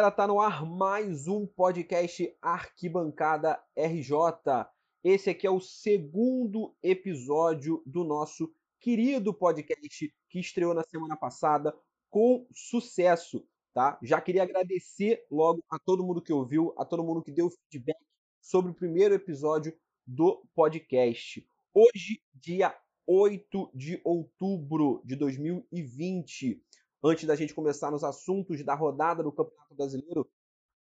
[0.00, 4.66] Galera, tá no ar mais um podcast Arquibancada RJ.
[5.04, 8.50] Esse aqui é o segundo episódio do nosso
[8.80, 11.76] querido podcast que estreou na semana passada
[12.08, 13.98] com sucesso, tá?
[14.02, 18.00] Já queria agradecer logo a todo mundo que ouviu, a todo mundo que deu feedback
[18.40, 19.76] sobre o primeiro episódio
[20.06, 21.46] do podcast.
[21.74, 22.74] Hoje, dia
[23.06, 26.64] 8 de outubro de 2020
[27.02, 30.28] antes da gente começar nos assuntos da rodada do Campeonato Brasileiro,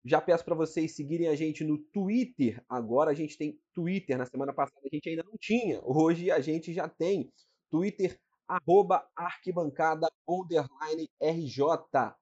[0.04, 2.64] já peço para vocês seguirem a gente no Twitter.
[2.70, 4.16] Agora a gente tem Twitter.
[4.18, 5.81] Na semana passada a gente ainda não tinha.
[5.84, 7.34] Hoje a gente já tem.
[7.72, 12.14] Twitter, arroba arquibancada, underline RJ.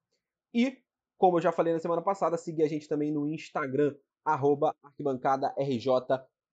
[0.53, 0.81] E,
[1.17, 5.53] como eu já falei na semana passada, seguir a gente também no Instagram, arroba arquibancada
[5.57, 5.89] RJ.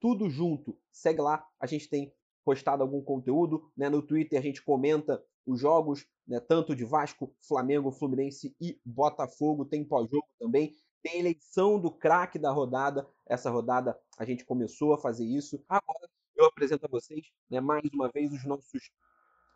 [0.01, 0.77] Tudo junto.
[0.91, 1.47] Segue lá.
[1.61, 2.13] A gente tem
[2.45, 3.71] postado algum conteúdo.
[3.77, 3.89] Né?
[3.89, 9.65] No Twitter a gente comenta os jogos, né, tanto de Vasco, Flamengo, Fluminense e Botafogo.
[9.65, 10.75] Tem pós-jogo também.
[11.03, 13.07] Tem eleição do craque da rodada.
[13.27, 15.63] Essa rodada a gente começou a fazer isso.
[15.69, 18.91] Agora eu apresento a vocês, né, mais uma vez, os nossos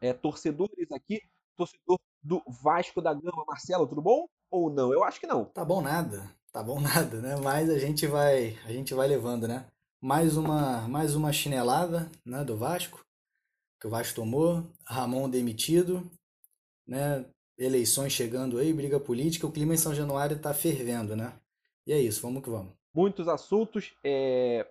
[0.00, 1.20] é, torcedores aqui.
[1.56, 3.44] Torcedor do Vasco da Gama.
[3.46, 4.26] Marcelo, tudo bom?
[4.50, 4.92] Ou não?
[4.92, 5.44] Eu acho que não.
[5.44, 6.28] Tá bom nada.
[6.52, 7.36] Tá bom nada, né?
[7.36, 9.66] Mas a gente vai, a gente vai levando, né?
[10.00, 13.03] Mais uma, mais uma chinelada, né, do Vasco
[13.84, 16.10] que o Vasco tomou, Ramon demitido,
[16.88, 17.22] né?
[17.58, 21.34] Eleições chegando aí, briga política, o clima em São Januário está fervendo, né?
[21.86, 22.72] E é isso, vamos que vamos.
[22.94, 23.92] Muitos assuntos.
[24.02, 24.66] É...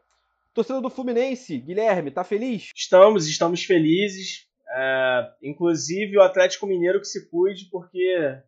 [0.52, 2.72] Torcedor do Fluminense, Guilherme, tá feliz?
[2.76, 4.48] Estamos, estamos felizes.
[4.68, 5.32] É...
[5.44, 8.42] Inclusive o Atlético Mineiro que se cuide, porque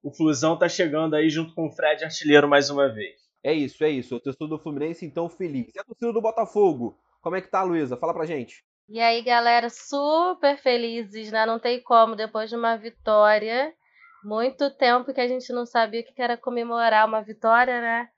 [0.00, 3.16] o Flusão tá chegando aí junto com o Fred Artilheiro mais uma vez.
[3.42, 4.14] É isso, é isso.
[4.14, 5.74] O torcedor do Fluminense, então, feliz.
[5.74, 6.96] E a torcida do Botafogo?
[7.20, 7.96] Como é que tá, Luísa?
[7.96, 8.62] Fala pra gente.
[8.88, 11.46] E aí, galera, super felizes, né?
[11.46, 13.74] Não tem como, depois de uma vitória.
[14.22, 18.08] Muito tempo que a gente não sabia o que era comemorar uma vitória, né?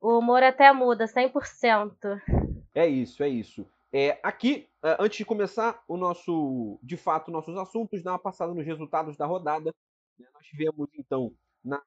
[0.00, 1.94] O humor até muda, 100%.
[2.74, 3.66] É isso, é isso.
[3.92, 8.54] É, aqui, é, antes de começar o nosso, de fato, nossos assuntos, dar uma passada
[8.54, 9.74] nos resultados da rodada.
[10.18, 10.26] Né?
[10.32, 11.32] Nós tivemos, então,
[11.64, 11.82] na,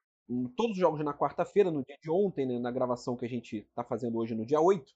[0.56, 2.58] todos os jogos na quarta-feira, no dia de ontem, né?
[2.58, 4.92] na gravação que a gente está fazendo hoje no dia 8.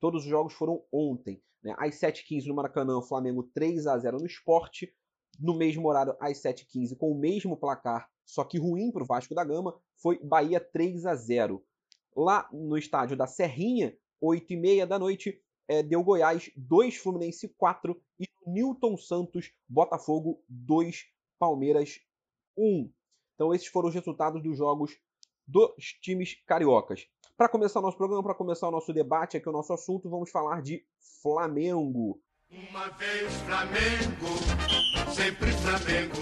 [0.00, 1.42] Todos os jogos foram ontem.
[1.62, 1.74] Né?
[1.78, 4.92] Às 7h15 no Maracanã, o Flamengo 3 a 0 no esporte.
[5.38, 9.34] No mesmo horário, às 7h15, com o mesmo placar, só que ruim para o Vasco
[9.34, 11.62] da Gama, foi Bahia 3 a 0
[12.16, 18.26] Lá no estádio da Serrinha, 8h30 da noite, é, deu Goiás 2, Fluminense 4 e
[18.46, 21.04] Newton Santos, Botafogo 2,
[21.38, 22.00] Palmeiras
[22.56, 22.90] 1.
[23.34, 24.98] Então esses foram os resultados dos jogos
[25.46, 27.06] dos times cariocas.
[27.36, 30.30] Para começar o nosso programa, para começar o nosso debate, aqui o nosso assunto, vamos
[30.30, 30.82] falar de
[31.20, 32.18] Flamengo.
[32.50, 36.14] Uma vez Flamengo, sempre Flamengo,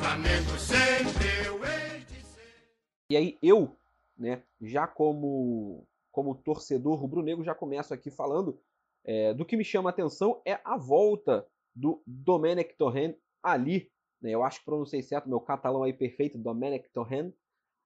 [0.00, 2.72] Flamengo sempre eu hei de ser.
[3.10, 3.76] E aí eu,
[4.16, 8.58] né, já como como torcedor rubro-negro, já começo aqui falando
[9.04, 14.30] é, do que me chama a atenção é a volta do Domenech Torren ali, né,
[14.30, 17.34] eu acho que pronunciei certo, meu catalão aí perfeito, Domenech Torren,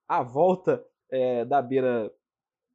[0.06, 2.12] a volta é, da beira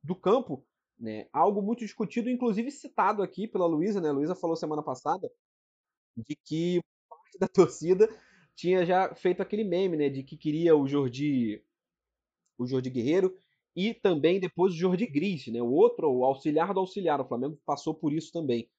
[0.03, 0.65] do campo,
[0.99, 1.27] né?
[1.33, 4.09] Algo muito discutido, inclusive citado aqui pela Luísa, né?
[4.09, 5.31] A Luísa falou semana passada
[6.15, 8.09] de que parte da torcida
[8.55, 10.09] tinha já feito aquele meme, né?
[10.09, 11.63] De que queria o Jordi,
[12.57, 13.37] o Jordi Guerreiro
[13.75, 15.61] e também depois o Jordi Gris, né?
[15.61, 17.21] O outro, o auxiliar do auxiliar.
[17.21, 18.69] O Flamengo passou por isso também.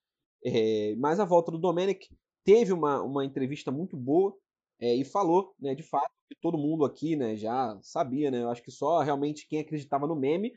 [0.44, 2.09] É, mas a volta do Domenech
[2.44, 4.37] teve uma, uma entrevista muito boa
[4.81, 8.43] é, e falou, né, de fato, que todo mundo aqui né, já sabia, né?
[8.43, 10.53] Eu acho que só realmente quem acreditava no meme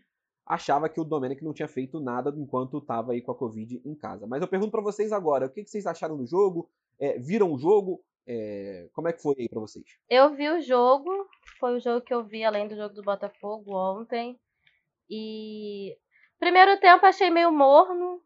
[0.46, 3.96] achava que o Domenic não tinha feito nada enquanto estava aí com a Covid em
[3.96, 4.28] casa.
[4.28, 6.70] Mas eu pergunto para vocês agora, o que, vocês acharam do jogo?
[7.00, 8.04] É, viram o jogo?
[8.28, 9.86] É, como é que foi aí para vocês?
[10.10, 11.28] Eu vi o jogo,
[11.60, 14.40] foi o jogo que eu vi além do jogo do Botafogo ontem.
[15.10, 15.98] E
[16.40, 18.22] primeiro tempo achei meio morno.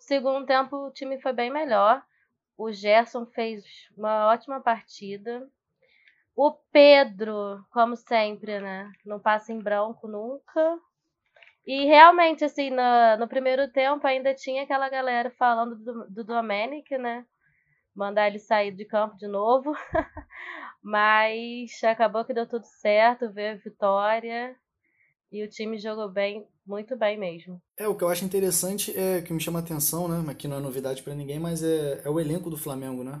[0.00, 2.02] Segundo tempo o time foi bem melhor.
[2.56, 3.64] O Gerson fez
[3.96, 5.48] uma ótima partida.
[6.34, 8.90] O Pedro, como sempre, né?
[9.04, 10.78] Não passa em branco nunca.
[11.68, 16.96] E realmente, assim, no, no primeiro tempo ainda tinha aquela galera falando do, do Domenic,
[16.96, 17.26] né?
[17.94, 19.74] Mandar ele sair de campo de novo.
[20.82, 24.56] Mas acabou que deu tudo certo, veio a vitória.
[25.30, 27.60] E o time jogou bem, muito bem mesmo.
[27.76, 30.32] É, o que eu acho interessante é que me chama a atenção, né?
[30.32, 33.20] Aqui não é novidade para ninguém, mas é, é o elenco do Flamengo, né?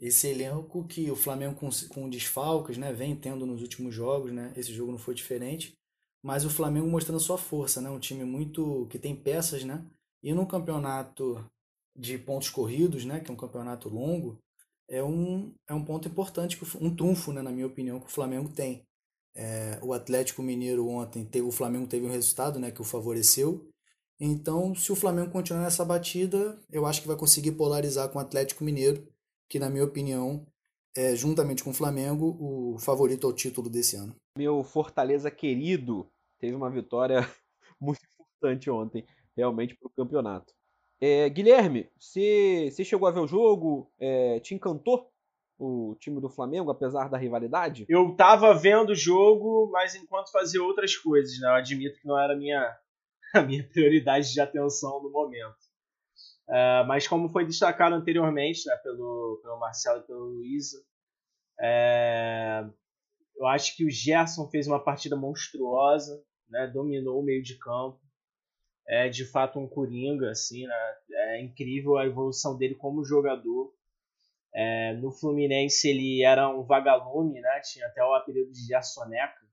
[0.00, 4.54] Esse elenco que o Flamengo com, com desfalques, né, vem tendo nos últimos jogos, né?
[4.56, 5.76] Esse jogo não foi diferente
[6.24, 7.90] mas o Flamengo mostrando sua força, né?
[7.90, 9.84] Um time muito que tem peças, né?
[10.22, 11.44] E num campeonato
[11.94, 13.20] de pontos corridos, né?
[13.20, 14.38] Que é um campeonato longo,
[14.88, 17.42] é um, é um ponto importante, um trunfo, né?
[17.42, 18.86] Na minha opinião, que o Flamengo tem.
[19.36, 23.68] É, o Atlético Mineiro ontem, teve, o Flamengo teve um resultado né, que o favoreceu.
[24.18, 28.22] Então, se o Flamengo continuar nessa batida, eu acho que vai conseguir polarizar com o
[28.22, 29.06] Atlético Mineiro,
[29.46, 30.46] que, na minha opinião,
[30.96, 34.14] é, juntamente com o Flamengo, o favorito ao título desse ano.
[34.38, 36.08] Meu Fortaleza querido
[36.44, 37.20] teve uma vitória
[37.80, 40.52] muito importante ontem, realmente, para o campeonato.
[41.00, 43.90] É, Guilherme, você, chegou a ver o jogo?
[43.98, 45.10] É, te encantou
[45.58, 47.86] o time do Flamengo, apesar da rivalidade?
[47.88, 51.48] Eu tava vendo o jogo, mas enquanto fazia outras coisas, né?
[51.48, 52.76] Eu admito que não era a minha,
[53.34, 55.56] a minha prioridade de atenção no momento.
[56.46, 60.84] Uh, mas como foi destacado anteriormente né, pelo, pelo Marcelo e pelo Luísa,
[61.58, 62.66] é,
[63.36, 68.00] eu acho que o Gerson fez uma partida monstruosa, né, dominou o meio de campo,
[68.86, 73.72] é de fato um coringa, assim, né, é incrível a evolução dele como jogador.
[74.54, 79.44] É, no Fluminense ele era um vagalume, né, tinha até o apelido de Gersoneca.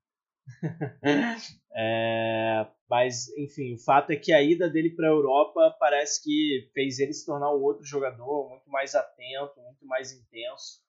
[1.74, 6.70] é, mas, enfim, o fato é que a ida dele para a Europa parece que
[6.74, 10.82] fez ele se tornar um outro jogador, muito mais atento, muito mais intenso.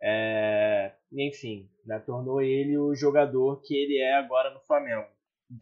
[0.00, 5.08] É, enfim, né, tornou ele o jogador que ele é agora no Flamengo.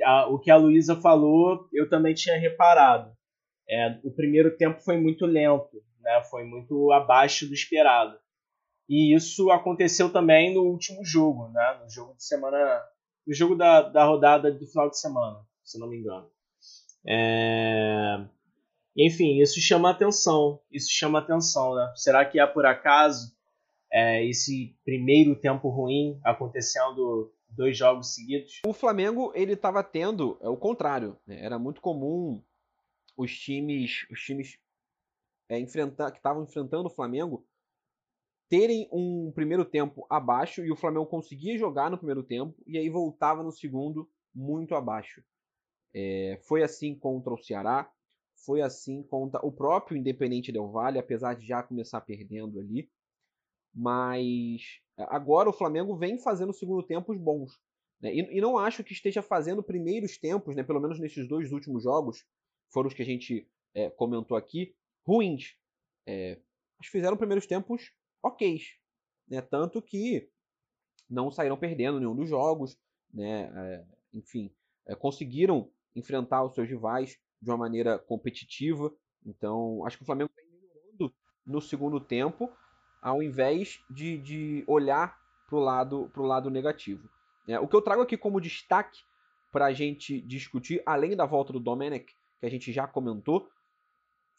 [0.02, 3.12] A, o que a Luísa falou, eu também tinha reparado.
[3.68, 8.18] É, o primeiro tempo foi muito lento, né, foi muito abaixo do esperado.
[8.88, 12.82] E isso aconteceu também no último jogo, né, no jogo de semana,
[13.26, 16.28] no jogo da, da rodada do final de semana, se não me engano.
[17.06, 18.24] É...
[18.96, 20.60] Enfim, isso chama atenção.
[20.70, 21.92] Isso chama atenção, né?
[21.96, 23.34] Será que é por acaso?
[23.92, 28.60] é, esse primeiro tempo ruim acontecendo dois jogos seguidos?
[28.66, 31.18] O Flamengo ele estava tendo é, o contrário.
[31.26, 31.44] Né?
[31.44, 32.42] Era muito comum
[33.16, 34.58] os times, os times
[35.48, 37.46] é, enfrentar, que estavam enfrentando o Flamengo
[38.48, 42.88] terem um primeiro tempo abaixo e o Flamengo conseguia jogar no primeiro tempo e aí
[42.90, 45.22] voltava no segundo muito abaixo.
[45.94, 47.90] É, foi assim contra o Ceará,
[48.44, 52.90] foi assim contra o próprio Independente Del Valle, apesar de já começar perdendo ali.
[53.74, 57.58] Mas agora o Flamengo vem fazendo segundo tempos bons.
[58.00, 58.14] Né?
[58.14, 60.62] E, e, não acho que esteja fazendo primeiros tempos, né?
[60.62, 62.24] pelo menos nesses dois últimos jogos,
[62.70, 64.74] foram os que a gente é, comentou aqui,
[65.06, 65.56] ruins.
[66.06, 66.38] É,
[66.78, 67.92] mas fizeram primeiros tempos
[68.22, 68.60] ok.
[69.28, 69.40] Né?
[69.40, 70.28] Tanto que
[71.08, 72.76] não saíram perdendo nenhum dos jogos.
[73.12, 73.50] Né?
[73.54, 74.52] É, enfim,
[74.86, 78.92] é, conseguiram enfrentar os seus rivais de uma maneira competitiva.
[79.24, 81.14] Então, acho que o Flamengo vem melhorando
[81.46, 82.50] no segundo tempo
[83.02, 87.10] ao invés de, de olhar para o lado, lado negativo.
[87.48, 89.00] É, o que eu trago aqui como destaque
[89.50, 93.50] para a gente discutir, além da volta do Domenech, que a gente já comentou,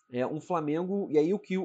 [0.10, 1.56] é um Flamengo, e aí o que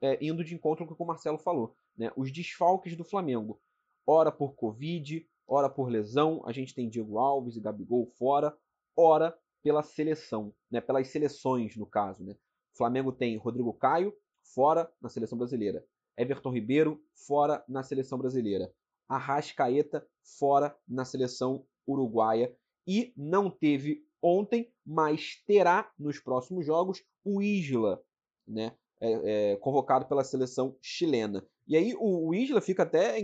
[0.00, 3.58] é, indo de encontro com o que o Marcelo falou, né, os desfalques do Flamengo,
[4.06, 8.56] ora por Covid, ora por lesão, a gente tem Diego Alves e Gabigol fora,
[8.96, 12.22] ora pela seleção, né, pelas seleções no caso.
[12.22, 12.32] Né.
[12.72, 15.84] O Flamengo tem Rodrigo Caio fora na seleção brasileira,
[16.16, 18.72] Everton Ribeiro fora na seleção brasileira.
[19.08, 20.06] Arrascaeta
[20.38, 22.54] fora na seleção uruguaia.
[22.86, 28.02] E não teve ontem, mas terá nos próximos jogos o Isla,
[28.46, 28.76] né?
[29.00, 31.46] É, é, convocado pela seleção chilena.
[31.66, 33.18] E aí o, o Isla fica até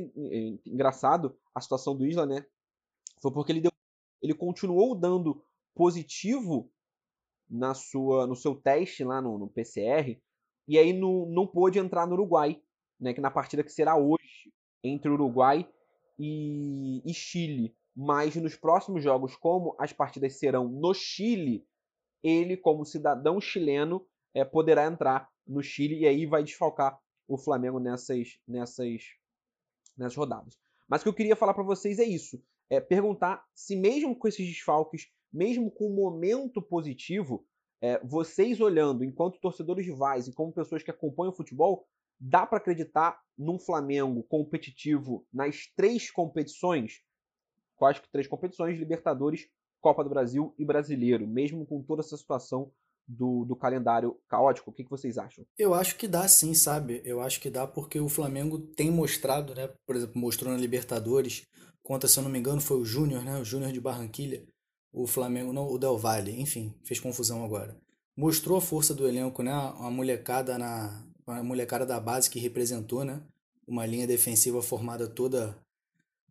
[0.66, 2.44] engraçado a situação do Isla, né?
[3.22, 3.72] Foi porque ele deu,
[4.20, 5.42] ele continuou dando
[5.74, 6.70] positivo
[7.48, 10.20] na sua no seu teste lá no, no PCR
[10.68, 12.62] e aí não, não pôde entrar no Uruguai
[13.00, 14.52] né, que na partida que será hoje
[14.84, 15.68] entre Uruguai
[16.18, 17.74] e, e Chile.
[17.96, 21.66] Mas nos próximos jogos, como as partidas serão no Chile,
[22.22, 27.78] ele, como cidadão chileno, é, poderá entrar no Chile e aí vai desfalcar o Flamengo
[27.80, 29.02] nessas, nessas,
[29.96, 30.58] nessas rodadas.
[30.88, 34.28] Mas o que eu queria falar para vocês é isso: é perguntar se, mesmo com
[34.28, 37.46] esses desfalques, mesmo com o momento positivo,
[37.80, 41.86] é, vocês olhando enquanto torcedores rivais e como pessoas que acompanham o futebol,
[42.20, 47.00] Dá para acreditar num Flamengo competitivo nas três competições?
[47.76, 48.78] Quais três competições?
[48.78, 49.48] Libertadores,
[49.80, 52.70] Copa do Brasil e Brasileiro, mesmo com toda essa situação
[53.08, 54.70] do, do calendário caótico.
[54.70, 55.46] O que, que vocês acham?
[55.58, 57.00] Eu acho que dá sim, sabe?
[57.04, 59.70] Eu acho que dá porque o Flamengo tem mostrado, né?
[59.86, 61.46] Por exemplo, mostrou na Libertadores,
[61.82, 63.38] conta, se eu não me engano, foi o Júnior, né?
[63.38, 64.46] O Júnior de Barranquilha.
[64.92, 67.80] O Flamengo, não, o Del Valle, enfim, fez confusão agora.
[68.16, 69.54] Mostrou a força do elenco, né?
[69.54, 73.22] Uma molecada na, a molecada da base que representou, né?
[73.66, 75.56] Uma linha defensiva formada toda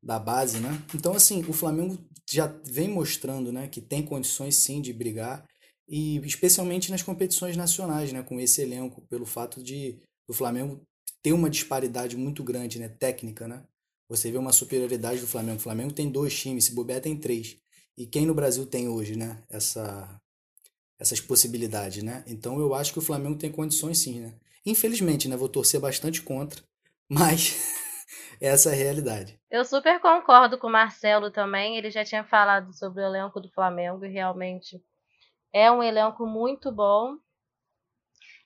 [0.01, 0.82] da base, né?
[0.94, 1.98] Então, assim, o Flamengo
[2.29, 5.46] já vem mostrando, né, que tem condições sim de brigar
[5.88, 10.79] e especialmente nas competições nacionais, né, com esse elenco, pelo fato de o Flamengo
[11.24, 13.63] ter uma disparidade muito grande, né, técnica, né?
[14.10, 15.58] você vê uma superioridade do Flamengo.
[15.58, 17.58] O Flamengo tem dois times, se bobear tem três.
[17.96, 19.44] E quem no Brasil tem hoje, né?
[19.48, 20.20] Essa,
[20.98, 22.24] essas possibilidades, né?
[22.25, 24.34] Então eu acho que o Flamengo tem condições sim, né?
[24.66, 25.36] Infelizmente, né?
[25.36, 26.62] Vou torcer bastante contra,
[27.10, 27.56] mas
[28.42, 29.39] essa é a realidade.
[29.50, 31.78] Eu super concordo com o Marcelo também.
[31.78, 34.82] Ele já tinha falado sobre o elenco do Flamengo e realmente
[35.51, 37.18] é um elenco muito bom.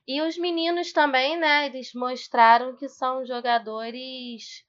[0.07, 1.65] E os meninos também, né?
[1.65, 4.63] Eles mostraram que são jogadores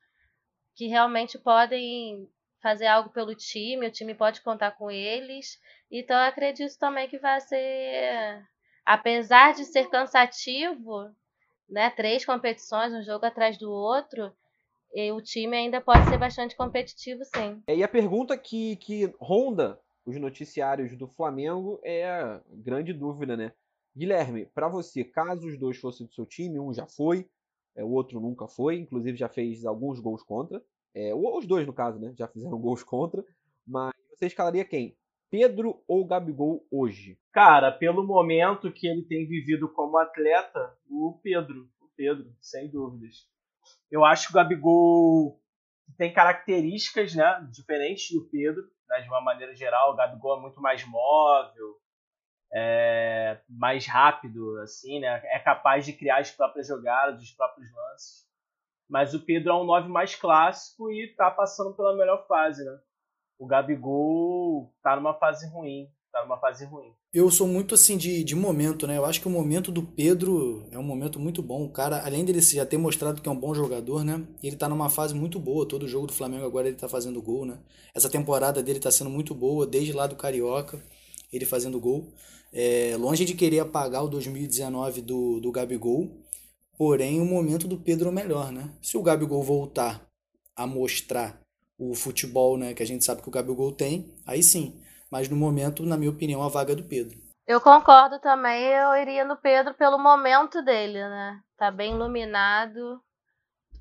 [0.77, 2.29] que realmente podem
[2.63, 5.59] fazer algo pelo time, o time pode contar com eles.
[5.91, 8.43] Então acredito também que vai ser,
[8.87, 11.15] apesar de ser cansativo,
[11.69, 14.33] né, três competições, um jogo atrás do outro,
[15.13, 17.63] o time ainda pode ser bastante competitivo, sim.
[17.67, 23.37] É, e a pergunta que, que ronda os noticiários do Flamengo é a grande dúvida,
[23.37, 23.53] né?
[23.97, 27.29] Guilherme, para você, caso os dois fossem do seu time, um já foi,
[27.75, 30.63] é, o outro nunca foi, inclusive já fez alguns gols contra.
[30.95, 32.13] É, os dois, no caso, né?
[32.17, 33.25] Já fizeram gols contra.
[33.67, 34.97] Mas você escalaria quem?
[35.35, 37.19] Pedro ou Gabigol hoje?
[37.33, 41.69] Cara, pelo momento que ele tem vivido como atleta, o Pedro.
[41.81, 43.29] O Pedro, sem dúvidas.
[43.91, 45.43] Eu acho que o Gabigol
[45.99, 49.93] tem características né, diferentes do Pedro, né, de uma maneira geral.
[49.93, 51.81] O Gabigol é muito mais móvel,
[52.53, 55.21] é, mais rápido, assim, né?
[55.25, 58.25] É capaz de criar as próprias jogadas, os próprios lances.
[58.89, 62.79] Mas o Pedro é um 9 mais clássico e está passando pela melhor fase, né?
[63.39, 66.93] O Gabigol tá numa fase ruim, tá numa fase ruim.
[67.13, 68.97] Eu sou muito assim de, de momento, né?
[68.97, 71.65] Eu acho que o momento do Pedro é um momento muito bom.
[71.65, 74.27] O cara, além dele já ter mostrado que é um bom jogador, né?
[74.43, 75.67] Ele tá numa fase muito boa.
[75.67, 77.59] Todo jogo do Flamengo agora ele tá fazendo gol, né?
[77.95, 80.83] Essa temporada dele tá sendo muito boa, desde lá do Carioca,
[81.33, 82.13] ele fazendo gol.
[82.53, 86.09] É, longe de querer apagar o 2019 do, do Gabigol,
[86.79, 88.73] porém o momento do Pedro é melhor, né?
[88.81, 90.05] Se o Gabigol voltar
[90.57, 91.44] a mostrar
[91.79, 94.81] o futebol né, que a gente sabe que o Gabigol tem, aí sim.
[95.11, 97.19] Mas no momento, na minha opinião, a vaga é do Pedro.
[97.47, 101.43] Eu concordo também, eu iria no Pedro pelo momento dele, né?
[101.57, 103.01] Tá bem iluminado.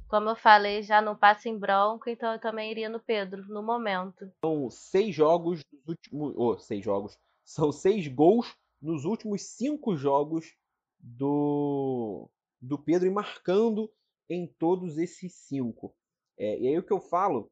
[0.10, 3.64] Como eu falei, já não passa em bronco, então eu também iria no Pedro, no
[3.64, 4.30] momento.
[4.44, 6.34] São seis jogos dos últimos.
[6.36, 7.18] Oh, seis jogos.
[7.46, 10.54] São seis gols nos últimos cinco jogos
[11.00, 12.30] do,
[12.62, 13.90] do Pedro e marcando
[14.30, 15.96] em todos esses cinco.
[16.38, 17.50] É, e aí o que eu falo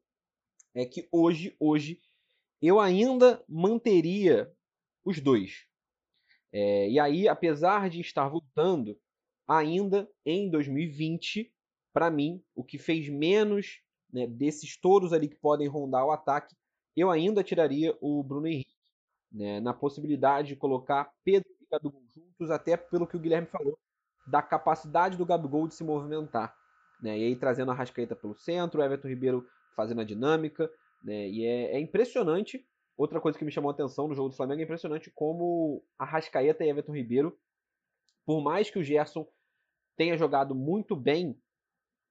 [0.74, 2.00] é que hoje, hoje,
[2.60, 4.52] eu ainda manteria
[5.04, 5.66] os dois.
[6.52, 8.98] É, e aí, apesar de estar voltando,
[9.46, 11.52] ainda em 2020,
[11.92, 13.80] para mim, o que fez menos
[14.12, 16.54] né, desses todos ali que podem rondar o ataque,
[16.96, 18.76] eu ainda tiraria o Bruno Henrique
[19.30, 23.78] né, na possibilidade de colocar Pedro e Gabigol juntos, até pelo que o Guilherme falou,
[24.26, 26.54] da capacidade do Gabigol de se movimentar.
[27.00, 30.70] Né, e aí trazendo a Rascaeta pelo centro, Everton Ribeiro fazendo a dinâmica,
[31.02, 32.66] né, e é, é, impressionante.
[32.96, 36.04] Outra coisa que me chamou a atenção no jogo do Flamengo é impressionante como a
[36.04, 37.38] Rascaeta e Everton Ribeiro,
[38.24, 39.26] por mais que o Gerson
[39.96, 41.36] tenha jogado muito bem,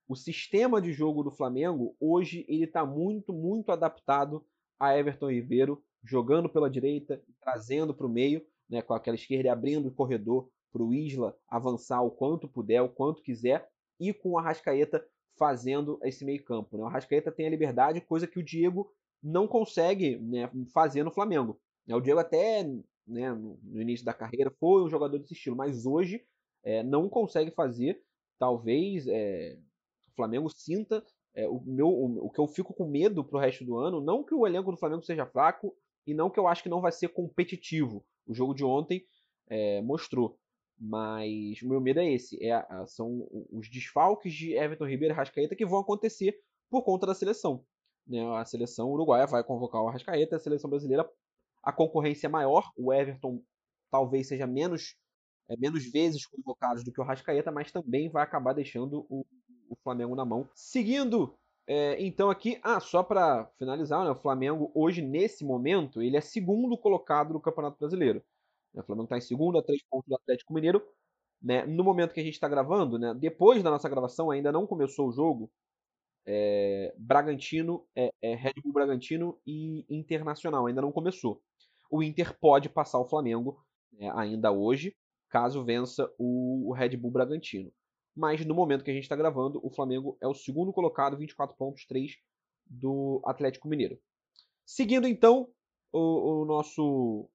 [0.07, 4.45] o sistema de jogo do Flamengo hoje ele está muito, muito adaptado
[4.79, 9.49] a Everton Ribeiro jogando pela direita, trazendo para o meio, né, com aquela esquerda e
[9.49, 14.37] abrindo o corredor para o Isla avançar o quanto puder, o quanto quiser, e com
[14.37, 15.05] a Rascaeta
[15.41, 16.77] fazendo esse meio campo.
[16.77, 16.83] Né?
[16.83, 18.93] O Rascaeta tem a liberdade, coisa que o Diego
[19.23, 21.59] não consegue né, fazer no Flamengo.
[21.87, 21.95] Né?
[21.95, 22.63] O Diego até
[23.07, 26.23] né, no início da carreira foi um jogador desse estilo, mas hoje
[26.63, 27.99] é, não consegue fazer.
[28.37, 29.57] Talvez é,
[30.09, 33.65] o Flamengo sinta é, o, meu, o, o, que eu fico com medo pro resto
[33.65, 36.61] do ano, não que o elenco do Flamengo seja fraco, e não que eu acho
[36.61, 38.05] que não vai ser competitivo.
[38.27, 39.03] O jogo de ontem
[39.49, 40.37] é, mostrou.
[40.83, 45.55] Mas o meu medo é esse: é, são os desfalques de Everton Ribeiro e Rascaeta
[45.55, 46.35] que vão acontecer
[46.71, 47.63] por conta da seleção.
[48.07, 48.19] Né?
[48.35, 51.07] A seleção uruguaia vai convocar o Rascaeta, a seleção brasileira,
[51.61, 52.71] a concorrência é maior.
[52.75, 53.43] O Everton
[53.91, 54.95] talvez seja menos,
[55.47, 59.23] é, menos vezes convocado do que o Rascaeta, mas também vai acabar deixando o,
[59.69, 60.49] o Flamengo na mão.
[60.55, 66.17] Seguindo é, então aqui, ah, só para finalizar, né, o Flamengo hoje, nesse momento, ele
[66.17, 68.23] é segundo colocado no Campeonato Brasileiro.
[68.73, 70.81] O Flamengo está em segundo, a três pontos do Atlético Mineiro.
[71.41, 71.65] Né?
[71.65, 75.09] No momento que a gente está gravando, né, depois da nossa gravação, ainda não começou
[75.09, 75.51] o jogo.
[76.25, 81.41] É, Bragantino, é, é Red Bull Bragantino e Internacional, ainda não começou.
[81.89, 84.95] O Inter pode passar o Flamengo né, ainda hoje,
[85.29, 87.73] caso vença o, o Red Bull Bragantino
[88.15, 91.55] mas no momento que a gente está gravando, o Flamengo é o segundo colocado, 24
[91.55, 92.17] pontos, 3
[92.65, 93.99] do Atlético Mineiro.
[94.65, 95.49] Seguindo então
[95.91, 97.29] o, o nosso,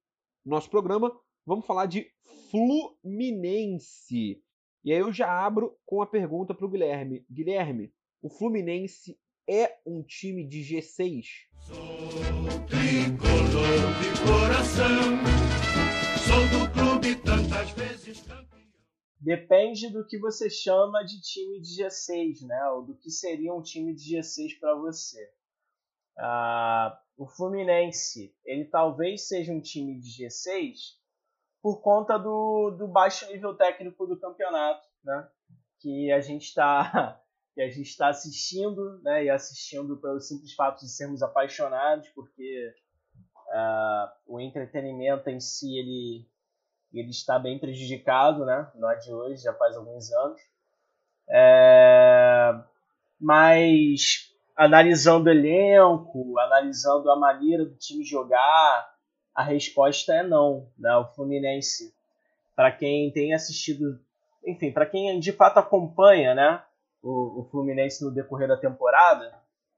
[0.45, 1.17] nosso programa,
[1.47, 2.11] vamos falar de
[2.51, 4.43] Fluminense.
[4.83, 7.25] E aí eu já abro com a pergunta para o Guilherme.
[7.31, 9.17] Guilherme, o Fluminense
[9.49, 11.25] é um time de G6?
[11.61, 11.77] Sou
[12.67, 14.99] tricolor de coração,
[16.27, 18.47] sou do clube tantas vezes campeão.
[19.19, 22.69] Depende do que você chama de time de G6, né?
[22.71, 25.31] Ou do que seria um time de G6 para você.
[26.17, 30.97] Ah, o Fluminense, ele talvez seja um time de G6
[31.61, 35.27] por conta do, do baixo nível técnico do campeonato, né?
[35.79, 37.19] Que a gente está
[37.53, 39.25] que a gente está assistindo, né?
[39.25, 42.73] E assistindo pelo simples fato de sermos apaixonados, porque
[43.47, 46.27] uh, o entretenimento em si ele
[46.93, 48.71] ele está bem prejudicado, né?
[48.75, 50.41] Não é de hoje, já faz alguns anos.
[51.29, 52.53] É...
[53.19, 58.96] Mas analisando o elenco, analisando a maneira do time jogar,
[59.37, 60.67] a resposta é não.
[60.79, 60.93] Né?
[60.97, 61.93] O Fluminense,
[62.55, 63.99] para quem tem assistido,
[64.43, 66.63] enfim, para quem de fato acompanha né,
[67.03, 69.31] o, o, Fluminense no decorrer da temporada,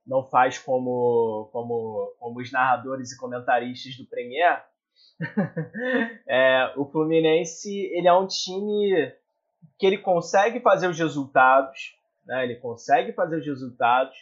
[0.06, 4.64] não faz como, como, como os narradores e comentaristas do Premier.
[6.26, 9.12] é, o Fluminense ele é um time
[9.78, 12.44] que ele consegue fazer os resultados, né?
[12.44, 14.16] ele consegue fazer os resultados,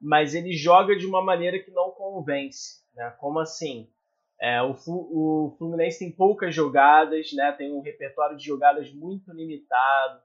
[0.00, 2.82] mas ele joga de uma maneira que não convence.
[2.96, 3.14] Né?
[3.20, 3.88] Como assim?
[4.42, 7.52] É, o, o, Fluminense tem poucas jogadas, né?
[7.52, 10.20] tem um repertório de jogadas muito limitado.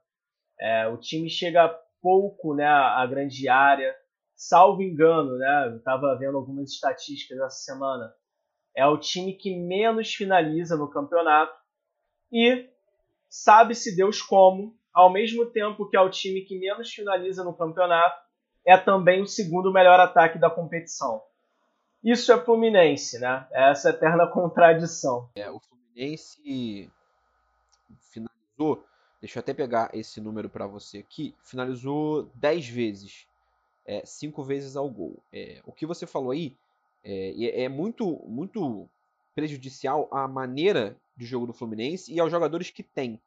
[0.58, 1.68] É, o time chega
[2.02, 3.94] pouco né, à grande área.
[4.34, 5.76] Salvo engano, né?
[5.76, 8.12] estava vendo algumas estatísticas essa semana.
[8.74, 11.56] É o time que menos finaliza no campeonato.
[12.32, 12.68] E
[13.28, 18.20] sabe-se Deus como, ao mesmo tempo que é o time que menos finaliza no campeonato,
[18.66, 21.22] é também o segundo melhor ataque da competição.
[22.02, 23.46] Isso é Fluminense, né?
[23.50, 25.28] É essa eterna contradição.
[25.34, 26.90] É, o Fluminense
[28.00, 28.84] finalizou,
[29.20, 33.26] deixa eu até pegar esse número para você aqui, finalizou 10 vezes,
[33.84, 35.16] é, 5 vezes ao gol.
[35.32, 36.56] É, o que você falou aí
[37.04, 38.88] é, é muito, muito
[39.34, 43.20] prejudicial à maneira de jogo do Fluminense e aos jogadores que tem.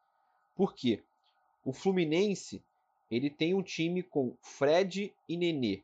[0.56, 1.02] Por quê?
[1.66, 2.62] O Fluminense
[3.10, 5.82] ele tem um time com Fred e Nenê,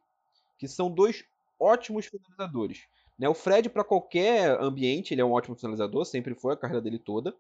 [0.58, 1.26] que são dois
[1.60, 2.88] ótimos finalizadores.
[3.18, 3.28] Né?
[3.28, 7.00] O Fred, para qualquer ambiente, ele é um ótimo finalizador, sempre foi a carreira dele
[7.00, 7.36] toda.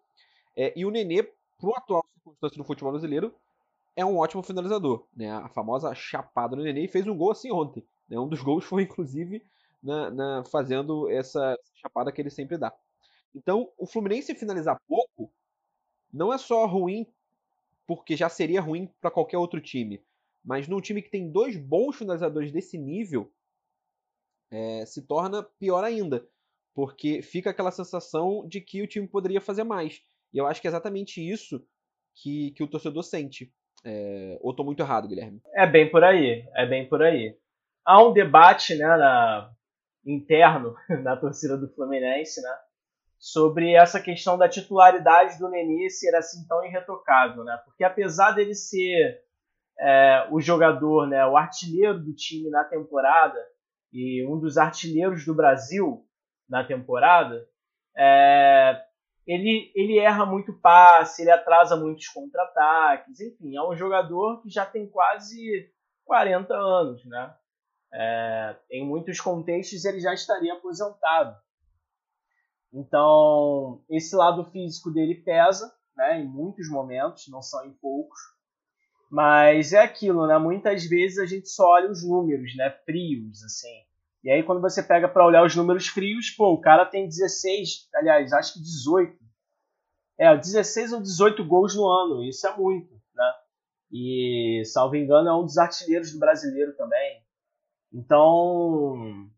[0.56, 3.34] É, e o Nenê, para o atual circunstância do futebol brasileiro,
[3.96, 5.06] é um ótimo finalizador.
[5.16, 5.32] Né?
[5.32, 7.86] A famosa chapada no Nenê e fez um gol assim ontem.
[8.10, 8.20] Né?
[8.20, 9.44] Um dos gols foi, inclusive,
[9.82, 12.74] na, na, fazendo essa chapada que ele sempre dá.
[13.36, 15.32] Então, o Fluminense finalizar pouco
[16.12, 17.06] não é só ruim
[17.86, 20.04] porque já seria ruim para qualquer outro time.
[20.44, 23.32] Mas num time que tem dois bons finalizadores desse nível,
[24.52, 26.26] é, se torna pior ainda.
[26.74, 30.02] Porque fica aquela sensação de que o time poderia fazer mais.
[30.34, 31.66] E eu acho que é exatamente isso
[32.16, 33.52] que, que o torcedor sente.
[33.84, 35.42] É, ou estou muito errado, Guilherme?
[35.56, 37.36] É bem por aí, é bem por aí.
[37.86, 39.52] Há um debate né, na,
[40.06, 42.56] interno na torcida do Fluminense, né?
[43.20, 47.60] sobre essa questão da titularidade do Nenê ser assim tão irretocável, né?
[47.66, 49.22] Porque apesar dele ser
[49.80, 53.38] é, o jogador, né, o artilheiro do time na temporada
[53.98, 56.06] e um dos artilheiros do Brasil
[56.48, 57.50] na temporada,
[57.98, 58.80] é,
[59.26, 64.68] ele, ele erra muito passe, ele atrasa muitos contra-ataques, enfim, é um jogador que já
[64.68, 65.68] tem quase
[66.06, 67.36] 40 anos, né?
[67.92, 71.36] É, em muitos contextos ele já estaria aposentado.
[72.72, 78.20] Então, esse lado físico dele pesa, né, em muitos momentos, não são em poucos.
[79.10, 80.38] Mas é aquilo, né?
[80.38, 83.87] Muitas vezes a gente só olha os números, né, frios, assim.
[84.28, 87.88] E aí quando você pega para olhar os números frios, pô, o cara tem 16,
[87.96, 89.18] aliás, acho que 18.
[90.20, 93.34] É, 16 ou 18 gols no ano, isso é muito, né?
[93.90, 97.24] E, salvo engano, é um dos artilheiros do brasileiro também.
[97.94, 99.30] Então,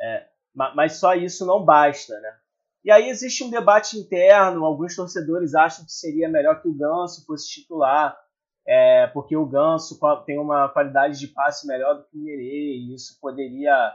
[0.00, 2.34] é, mas só isso não basta, né?
[2.82, 7.26] E aí existe um debate interno, alguns torcedores acham que seria melhor que o Ganso
[7.26, 8.18] fosse titular,
[8.66, 12.94] é, porque o Ganso tem uma qualidade de passe melhor do que o Nenê, e
[12.94, 13.94] isso poderia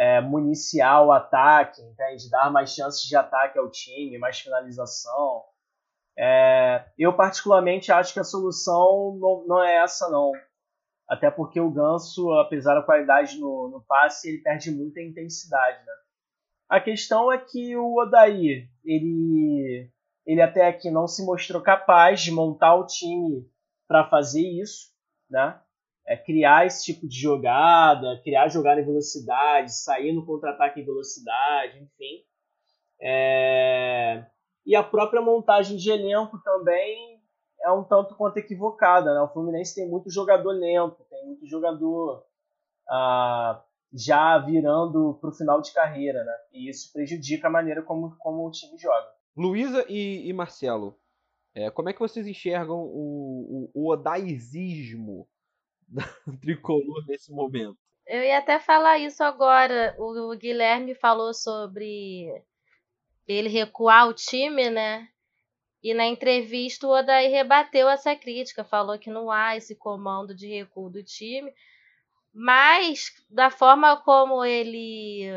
[0.00, 2.30] é, municiar o ataque, entende?
[2.30, 5.44] dar mais chances de ataque ao time, mais finalização.
[6.18, 10.32] É, eu particularmente acho que a solução não, não, é essa não.
[11.06, 15.92] Até porque o Ganso, apesar da qualidade no, no passe, ele perde muita intensidade, né?
[16.66, 19.90] A questão é que o Odair, ele,
[20.24, 23.46] ele até aqui não se mostrou capaz de montar o time
[23.86, 24.94] para fazer isso,
[25.28, 25.60] né?
[26.10, 31.78] É criar esse tipo de jogada, criar jogada em velocidade, sair no contra-ataque em velocidade,
[31.78, 32.24] enfim.
[33.00, 34.26] É...
[34.66, 37.20] E a própria montagem de elenco também
[37.62, 39.14] é um tanto quanto equivocada.
[39.14, 39.20] Né?
[39.20, 42.24] O Fluminense tem muito jogador lento, tem muito jogador
[42.88, 46.34] ah, já virando para o final de carreira, né?
[46.52, 49.06] E isso prejudica a maneira como, como o time joga.
[49.36, 50.98] Luísa e, e Marcelo,
[51.54, 55.28] é, como é que vocês enxergam o, o, o odaizismo
[55.90, 56.02] da
[56.40, 57.78] tricolor nesse momento?
[58.06, 59.94] Eu ia até falar isso agora.
[59.98, 62.26] O Guilherme falou sobre
[63.26, 65.08] ele recuar o time, né?
[65.82, 70.46] E na entrevista o Odair rebateu essa crítica, falou que não há esse comando de
[70.46, 71.52] recuo do time,
[72.32, 75.30] mas da forma como ele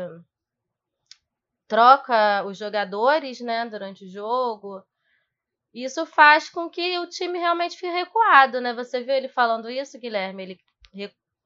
[1.66, 4.82] troca os jogadores, né, durante o jogo,
[5.74, 8.72] isso faz com que o time realmente fique recuado, né?
[8.74, 10.42] Você viu ele falando isso, Guilherme?
[10.42, 10.60] Ele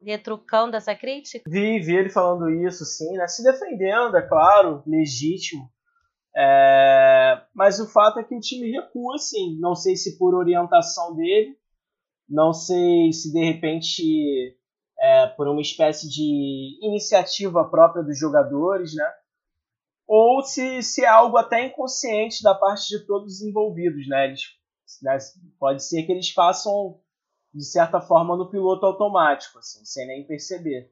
[0.01, 1.49] retrucando essa crítica?
[1.51, 3.27] Vi, vi ele falando isso, sim, né?
[3.27, 5.69] Se defendendo, é claro, legítimo.
[6.37, 7.43] É...
[7.55, 9.59] Mas o fato é que o time recua, sim.
[9.59, 11.57] Não sei se por orientação dele,
[12.29, 14.57] não sei se de repente
[15.01, 19.05] é, por uma espécie de iniciativa própria dos jogadores, né?
[20.09, 24.29] Ou se, se é algo até inconsciente da parte de todos os envolvidos, né?
[24.29, 24.41] Eles,
[25.03, 25.19] né?
[25.61, 26.99] Pode ser que eles façam
[27.53, 30.91] de certa forma no piloto automático, assim, sem nem perceber.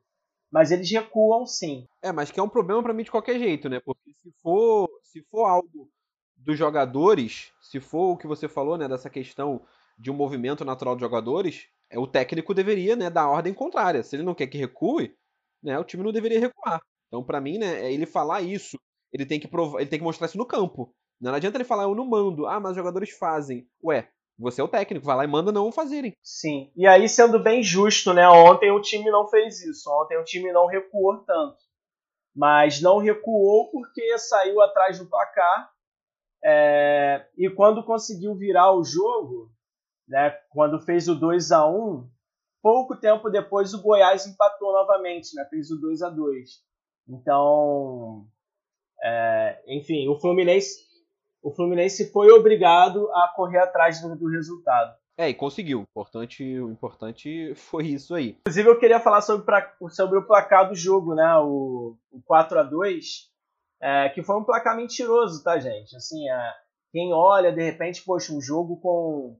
[0.52, 1.86] Mas eles recuam sim.
[2.02, 3.80] É, mas que é um problema para mim de qualquer jeito, né?
[3.80, 5.90] Porque se for, se for algo
[6.36, 9.62] dos jogadores, se for o que você falou, né, dessa questão
[9.98, 14.02] de um movimento natural de jogadores, é o técnico deveria, né, dar a ordem contrária.
[14.02, 15.16] Se ele não quer que recue,
[15.62, 16.80] né, o time não deveria recuar.
[17.08, 18.78] Então, para mim, né, é ele falar isso,
[19.16, 20.94] ele tem que provar, ele tem que mostrar isso no campo.
[21.20, 22.46] Não adianta ele falar eu não mando.
[22.46, 23.66] Ah, mas os jogadores fazem.
[23.82, 26.12] Ué, você é o técnico, vai lá e manda não fazerem.
[26.22, 26.70] Sim.
[26.76, 28.28] E aí, sendo bem justo, né?
[28.28, 29.90] Ontem o time não fez isso.
[29.90, 31.56] Ontem o time não recuou tanto.
[32.34, 35.70] Mas não recuou porque saiu atrás do placar.
[36.44, 37.26] É...
[37.36, 39.50] E quando conseguiu virar o jogo,
[40.06, 40.30] né?
[40.50, 42.06] Quando fez o 2 a 1
[42.62, 45.46] pouco tempo depois o Goiás empatou novamente, né?
[45.48, 46.50] Fez o 2 a 2
[47.08, 48.26] Então,
[49.02, 49.62] é...
[49.68, 50.86] enfim, o Fluminense
[51.46, 54.96] o Fluminense foi obrigado a correr atrás do, do resultado.
[55.16, 55.78] É, e conseguiu.
[55.78, 58.36] O importante, o importante foi isso aí.
[58.40, 59.44] Inclusive, eu queria falar sobre,
[59.90, 61.36] sobre o placar do jogo, né?
[61.36, 63.30] O, o 4 a 2
[63.80, 65.94] é, que foi um placar mentiroso, tá, gente?
[65.94, 66.52] Assim, é,
[66.90, 69.38] quem olha, de repente, poxa, um jogo com,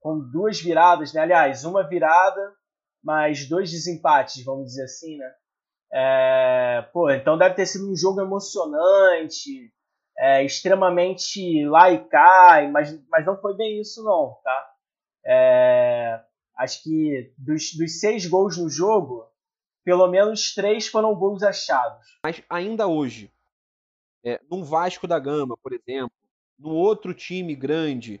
[0.00, 1.20] com duas viradas, né?
[1.20, 2.54] Aliás, uma virada,
[3.02, 5.30] mais dois desempates, vamos dizer assim, né?
[5.96, 9.72] É, pô, então deve ter sido um jogo emocionante,
[10.18, 14.72] é, extremamente lá e cai, mas, mas não foi bem isso não, tá?
[15.24, 16.20] É,
[16.58, 19.24] acho que dos, dos seis gols no jogo,
[19.84, 22.18] pelo menos três foram gols achados.
[22.24, 23.30] Mas ainda hoje,
[24.24, 26.10] é, num Vasco da Gama, por exemplo,
[26.58, 28.20] num outro time grande,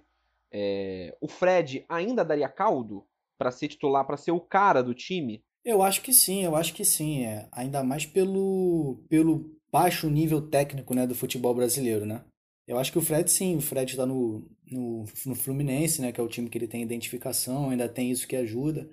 [0.52, 3.04] é, o Fred ainda daria caldo
[3.36, 5.44] para ser titular, para ser o cara do time?
[5.64, 7.24] Eu acho que sim, eu acho que sim.
[7.24, 7.48] É.
[7.52, 12.24] Ainda mais pelo, pelo baixo nível técnico né, do futebol brasileiro, né?
[12.66, 16.20] Eu acho que o Fred, sim, o Fred está no, no, no, Fluminense, né, que
[16.20, 18.88] é o time que ele tem identificação, ainda tem isso que ajuda.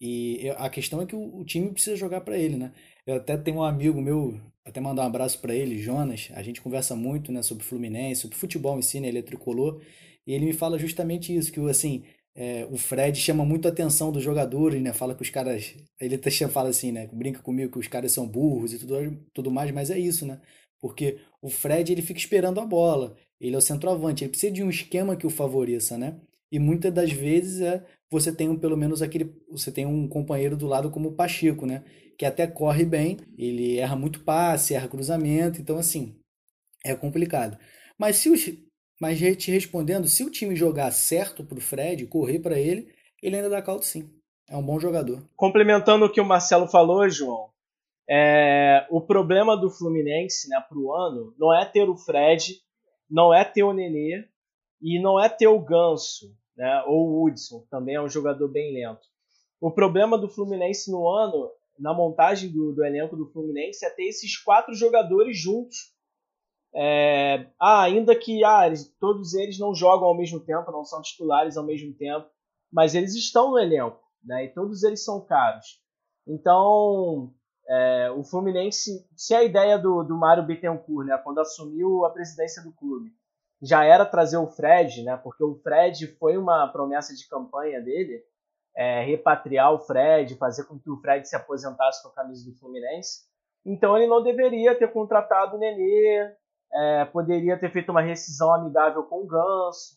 [0.00, 2.72] E a questão é que o, o time precisa jogar para ele, né?
[3.06, 6.28] Eu até tenho um amigo meu, até mandar um abraço para ele, Jonas.
[6.34, 9.80] A gente conversa muito, né, sobre Fluminense, sobre futebol em si, né, ele é tricolor,
[10.26, 12.04] e ele me fala justamente isso, que assim,
[12.36, 14.92] é, o Fred chama muito a atenção dos jogadores, né?
[14.92, 15.74] Fala que os caras.
[15.98, 16.20] Ele
[16.50, 17.08] fala assim, né?
[17.10, 20.38] Brinca comigo que os caras são burros e tudo, tudo mais, mas é isso, né?
[20.78, 23.16] Porque o Fred ele fica esperando a bola.
[23.40, 26.20] Ele é o centroavante, ele precisa de um esquema que o favoreça, né?
[26.52, 29.34] E muitas das vezes é você tem um, pelo menos aquele.
[29.50, 31.84] Você tem um companheiro do lado como o Pacheco, né?
[32.18, 36.14] Que até corre bem, ele erra muito passe, erra cruzamento, então assim,
[36.84, 37.58] é complicado.
[37.98, 38.46] Mas se os,
[39.00, 43.50] mas te respondendo, se o time jogar certo pro Fred, correr para ele, ele ainda
[43.50, 44.10] dá caldo sim.
[44.48, 45.22] É um bom jogador.
[45.34, 47.50] Complementando o que o Marcelo falou, João,
[48.08, 52.60] é, o problema do Fluminense né, pro ano não é ter o Fred,
[53.10, 54.24] não é ter o Nenê
[54.80, 58.72] e não é ter o Ganso, né, ou o Hudson, também é um jogador bem
[58.72, 59.06] lento.
[59.60, 64.04] O problema do Fluminense no ano, na montagem do, do elenco do Fluminense, é ter
[64.04, 65.95] esses quatro jogadores juntos
[66.78, 71.00] é, ah, ainda que ah, eles, todos eles não jogam ao mesmo tempo, não são
[71.00, 72.28] titulares ao mesmo tempo,
[72.70, 74.44] mas eles estão no elenco, né?
[74.44, 75.80] E todos eles são caros.
[76.26, 77.32] Então,
[77.66, 82.62] é, o Fluminense, se a ideia do, do Mário Bittencourt, né, quando assumiu a presidência
[82.62, 83.10] do clube,
[83.62, 85.16] já era trazer o Fred, né?
[85.16, 88.22] Porque o Fred foi uma promessa de campanha dele,
[88.76, 92.54] é, repatriar o Fred, fazer com que o Fred se aposentasse com a camisa do
[92.58, 93.22] Fluminense.
[93.64, 96.36] Então ele não deveria ter contratado o Nenê,
[96.76, 99.96] é, poderia ter feito uma rescisão amigável com o Ganso.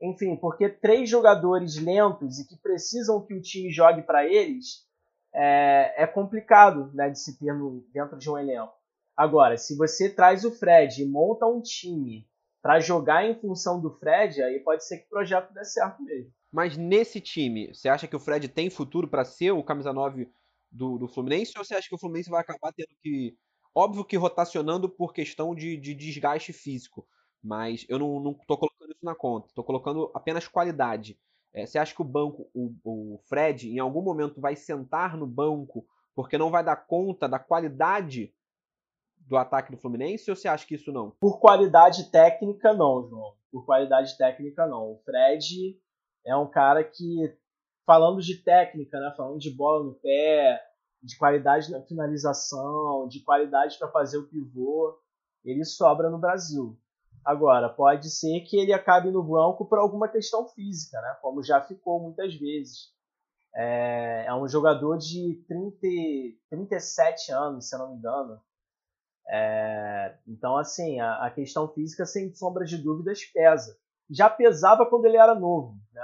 [0.00, 4.86] Enfim, porque três jogadores lentos e que precisam que o time jogue para eles
[5.34, 8.72] é, é complicado né, de se ter no, dentro de um elenco.
[9.16, 12.26] Agora, se você traz o Fred e monta um time
[12.62, 16.32] para jogar em função do Fred, aí pode ser que o projeto dê certo mesmo.
[16.50, 20.30] Mas nesse time, você acha que o Fred tem futuro para ser o camisa 9
[20.70, 21.52] do, do Fluminense?
[21.56, 23.36] Ou você acha que o Fluminense vai acabar tendo que.
[23.74, 27.06] Óbvio que rotacionando por questão de, de desgaste físico.
[27.42, 29.48] Mas eu não, não tô colocando isso na conta.
[29.54, 31.18] Tô colocando apenas qualidade.
[31.52, 35.26] É, você acha que o banco, o, o Fred, em algum momento vai sentar no
[35.26, 38.34] banco porque não vai dar conta da qualidade
[39.16, 41.10] do ataque do Fluminense ou você acha que isso não?
[41.20, 43.34] Por qualidade técnica, não, João.
[43.50, 44.92] Por qualidade técnica, não.
[44.92, 45.78] O Fred
[46.24, 47.34] é um cara que,
[47.86, 50.60] falando de técnica, né, falando de bola no pé,
[51.02, 54.96] de qualidade na finalização, de qualidade para fazer o pivô,
[55.44, 56.78] ele sobra no Brasil.
[57.24, 61.16] Agora, pode ser que ele acabe no banco por alguma questão física, né?
[61.20, 62.92] como já ficou muitas vezes.
[63.54, 65.78] É, é um jogador de 30,
[66.50, 68.40] 37 anos, se eu não me engano.
[69.28, 73.78] É, então, assim, a, a, questão física, sem sombra de dúvidas, pesa.
[74.10, 75.76] Já pesava quando ele era novo.
[75.92, 76.02] Né?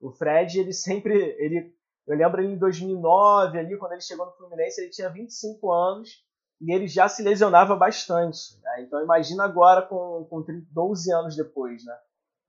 [0.00, 1.14] O Fred, ele sempre.
[1.38, 1.74] Ele,
[2.06, 6.24] eu lembro ele em 2009, ali, quando ele chegou no Fluminense, ele tinha 25 anos
[6.60, 8.60] e ele já se lesionava bastante.
[8.62, 8.82] Né?
[8.82, 11.96] Então imagina agora com, com 12 anos depois, né?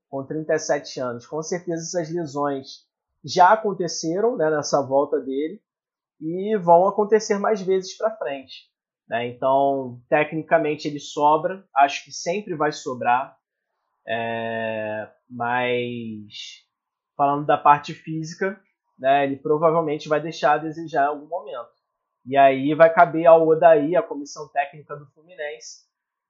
[0.08, 1.26] com 37 anos.
[1.26, 2.86] Com certeza essas lesões
[3.24, 5.60] já aconteceram né, nessa volta dele
[6.20, 8.70] e vão acontecer mais vezes para frente.
[9.08, 9.28] Né?
[9.28, 13.36] Então, tecnicamente ele sobra, acho que sempre vai sobrar,
[14.06, 15.10] é...
[15.28, 16.64] mas
[17.16, 18.60] falando da parte física,
[19.04, 21.74] né, ele provavelmente vai deixar a desejar em algum momento.
[22.24, 25.84] E aí vai caber ao Odaí, a comissão técnica do Fluminense,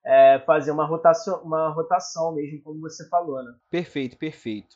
[0.05, 3.55] é, fazer uma rotação, uma rotação mesmo, como você falou, né?
[3.71, 4.75] Perfeito, perfeito.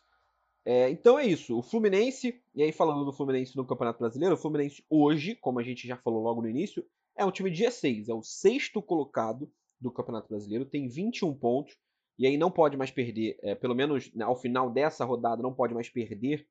[0.64, 1.58] É, então é isso.
[1.58, 5.64] O Fluminense, e aí falando do Fluminense no Campeonato Brasileiro, o Fluminense hoje, como a
[5.64, 9.50] gente já falou logo no início, é um time de G6, é o sexto colocado
[9.80, 11.76] do Campeonato Brasileiro, tem 21 pontos,
[12.16, 15.52] e aí não pode mais perder, é, pelo menos né, ao final dessa rodada, não
[15.52, 16.46] pode mais perder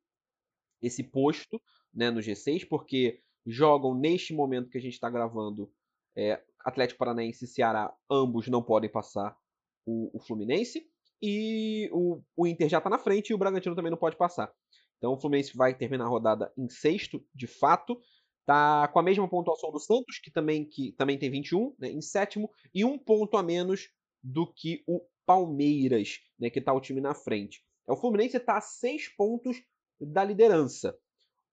[0.82, 1.62] esse posto
[1.94, 5.72] né, no G6, porque jogam neste momento que a gente está gravando
[6.16, 9.38] é, Atlético Paranaense e Ceará, ambos não podem passar
[9.86, 10.86] o, o Fluminense.
[11.22, 14.52] E o, o Inter já está na frente e o Bragantino também não pode passar.
[14.98, 18.00] Então o Fluminense vai terminar a rodada em sexto, de fato.
[18.46, 22.02] Tá com a mesma pontuação do Santos, que também, que também tem 21, né, em
[22.02, 23.90] sétimo, e um ponto a menos
[24.24, 27.62] do que o Palmeiras, né, que está o time na frente.
[27.88, 29.62] É, o Fluminense está a seis pontos
[30.00, 30.98] da liderança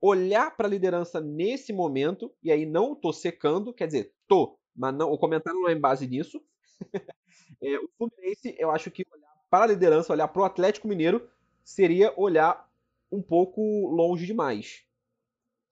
[0.04, 4.94] olhar para a liderança nesse momento, e aí não tô secando, quer dizer, tô, mas
[4.94, 6.42] não, o comentário não é em base nisso.
[7.62, 11.26] é, o Fluminense, eu acho que olhar para a liderança, olhar para o Atlético Mineiro,
[11.64, 12.70] seria olhar
[13.10, 14.82] um pouco longe demais.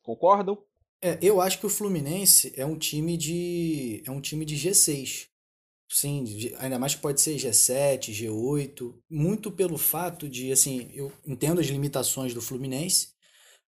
[0.02, 0.64] Concordam?
[1.02, 5.28] É, eu acho que o Fluminense é um time de é um time de G6.
[5.92, 6.24] Sim,
[6.58, 11.66] ainda mais que pode ser G7, G8, muito pelo fato de, assim, eu entendo as
[11.66, 13.08] limitações do Fluminense,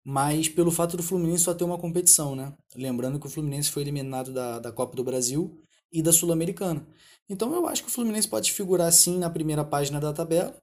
[0.05, 2.53] mas pelo fato do Fluminense só ter uma competição, né?
[2.75, 6.88] Lembrando que o Fluminense foi eliminado da, da Copa do Brasil e da Sul-Americana.
[7.27, 10.55] Então eu acho que o Fluminense pode figurar sim na primeira página da tabela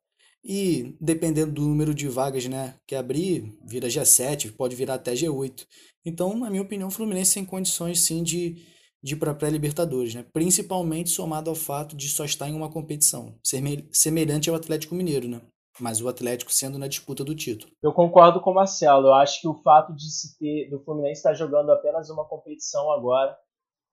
[0.44, 5.66] e dependendo do número de vagas né, que abrir, vira G7, pode virar até G8.
[6.04, 8.64] Então, na minha opinião, o Fluminense tem condições sim de,
[9.02, 10.24] de ir para a pré-Libertadores, né?
[10.32, 13.36] principalmente somado ao fato de só estar em uma competição,
[13.92, 15.28] semelhante ao Atlético Mineiro.
[15.28, 15.40] Né?
[15.80, 17.72] mas o Atlético sendo na disputa do título.
[17.82, 19.08] Eu concordo com o Marcelo.
[19.08, 22.90] Eu acho que o fato de se ter, do Fluminense estar jogando apenas uma competição
[22.90, 23.38] agora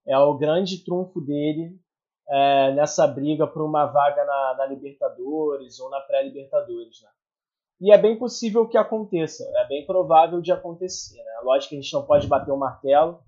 [0.08, 1.80] é o grande trunfo dele
[2.30, 7.02] é, nessa briga por uma vaga na, na Libertadores ou na pré-Libertadores.
[7.02, 7.10] Né?
[7.82, 11.18] E é bem possível que aconteça, é bem provável de acontecer.
[11.18, 11.42] Né?
[11.44, 13.20] Lógico que a gente não pode bater o martelo.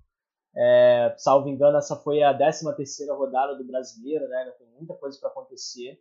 [0.56, 4.52] É, salvo engano, essa foi a 13 terceira rodada do Brasileiro, né?
[4.58, 6.00] Tem muita coisa para acontecer.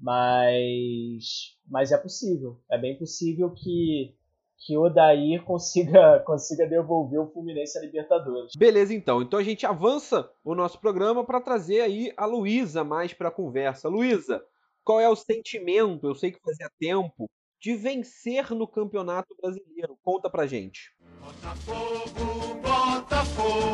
[0.00, 2.58] Mas, mas é possível.
[2.70, 4.14] É bem possível que,
[4.58, 8.52] que o Odair consiga, consiga devolver o Fluminense à Libertadores.
[8.56, 9.20] Beleza, então.
[9.20, 13.32] Então a gente avança o nosso programa para trazer aí a Luísa mais para a
[13.32, 13.88] conversa.
[13.88, 14.42] Luísa,
[14.82, 16.06] qual é o sentimento?
[16.06, 17.28] Eu sei que fazia tempo
[17.60, 19.98] de vencer no Campeonato Brasileiro.
[20.02, 20.94] Conta pra gente.
[21.20, 23.69] Botafogo, Botafogo,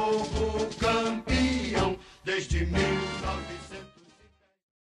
[2.37, 3.97] desde 1900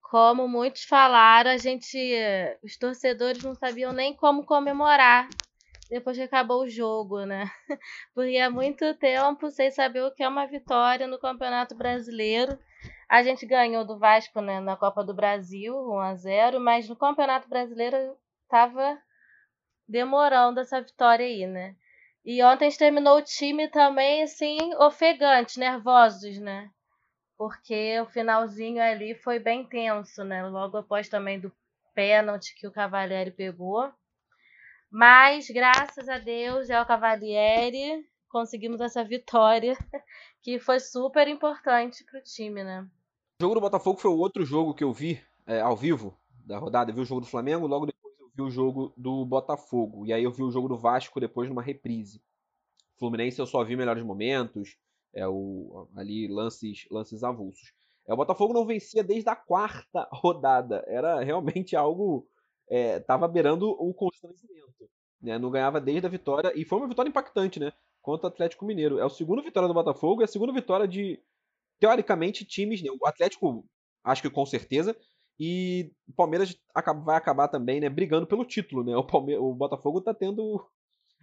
[0.01, 1.99] como muitos falaram, a gente,
[2.63, 5.29] os torcedores não sabiam nem como comemorar
[5.91, 7.51] depois que acabou o jogo, né?
[8.15, 12.59] Porque há muito tempo sem saber o que é uma vitória no Campeonato Brasileiro.
[13.09, 16.97] A gente ganhou do Vasco né, na Copa do Brasil, 1 a 0, mas no
[16.97, 18.99] Campeonato Brasileiro estava
[19.87, 21.75] demorando essa vitória aí, né?
[22.25, 26.71] E ontem terminou o time também, assim, ofegante, nervosos, né?
[27.43, 30.47] Porque o finalzinho ali foi bem tenso, né?
[30.47, 31.51] Logo após também do
[31.93, 33.91] pênalti que o Cavalieri pegou.
[34.89, 39.77] Mas, graças a Deus, é o Cavalieri, conseguimos essa vitória,
[40.41, 42.89] que foi super importante para o time, né?
[43.41, 46.59] O jogo do Botafogo foi o outro jogo que eu vi é, ao vivo da
[46.59, 46.93] rodada.
[46.93, 50.07] Eu vi o jogo do Flamengo, logo depois eu vi o jogo do Botafogo.
[50.07, 52.23] E aí eu vi o jogo do Vasco depois numa reprise.
[53.01, 54.79] Fluminense eu só vi melhores momentos,
[55.15, 57.73] é o, ali lances, lances avulsos.
[58.07, 60.85] É, o Botafogo não vencia desde a quarta rodada.
[60.87, 62.27] Era realmente algo.
[62.69, 64.89] É, beirando o constrangimento.
[65.21, 65.39] Né?
[65.39, 66.53] Não ganhava desde a vitória.
[66.57, 67.73] E foi uma vitória impactante, né?
[68.01, 68.99] Contra o Atlético Mineiro.
[68.99, 71.21] É a segunda vitória do Botafogo e a segunda vitória de,
[71.79, 72.83] teoricamente, times.
[72.83, 72.91] Né?
[72.91, 73.65] O Atlético,
[74.03, 74.97] acho que com certeza.
[75.39, 76.57] E o Palmeiras
[77.05, 77.89] vai acabar também, né?
[77.89, 78.97] Brigando pelo título, né?
[78.97, 80.65] O, Palme o Botafogo está tendo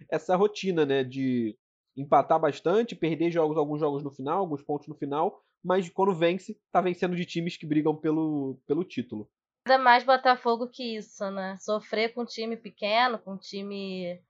[0.08, 1.02] essa rotina, né?
[1.02, 1.56] De
[1.96, 6.58] empatar bastante, perder jogos, alguns jogos no final, alguns pontos no final, mas quando vence,
[6.72, 9.28] tá vencendo de times que brigam pelo, pelo título.
[9.66, 11.56] Nada mais Botafogo que isso, né?
[11.60, 14.20] Sofrer com um time pequeno, com um time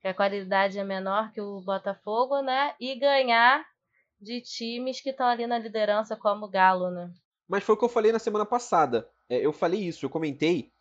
[0.00, 2.74] que a qualidade é menor que o Botafogo, né?
[2.80, 3.64] E ganhar
[4.20, 7.12] de times que estão ali na liderança, como o Galo, né?
[7.48, 9.08] Mas foi o que eu falei na semana passada.
[9.28, 10.72] É, eu falei isso, eu comentei,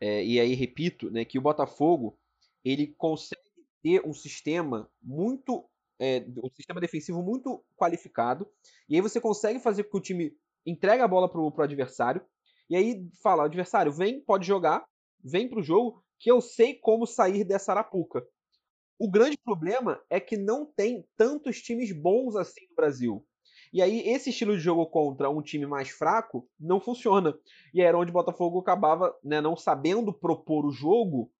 [0.00, 2.18] é, e aí repito, né, que o Botafogo
[2.64, 3.42] ele consegue
[3.82, 5.68] ter um sistema muito
[5.98, 8.48] é, um sistema defensivo muito qualificado.
[8.88, 12.22] E aí você consegue fazer com que o time entregue a bola pro, pro adversário.
[12.68, 14.84] E aí fala, adversário, vem, pode jogar,
[15.24, 18.24] vem pro jogo, que eu sei como sair dessa arapuca.
[18.98, 23.24] O grande problema é que não tem tantos times bons assim no Brasil.
[23.72, 27.38] E aí esse estilo de jogo contra um time mais fraco não funciona.
[27.72, 31.30] E era onde o Botafogo acabava, né, não sabendo propor o jogo,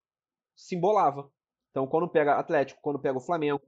[0.55, 1.31] se embolava.
[1.71, 3.61] Então quando pega Atlético, quando pega o Flamengo,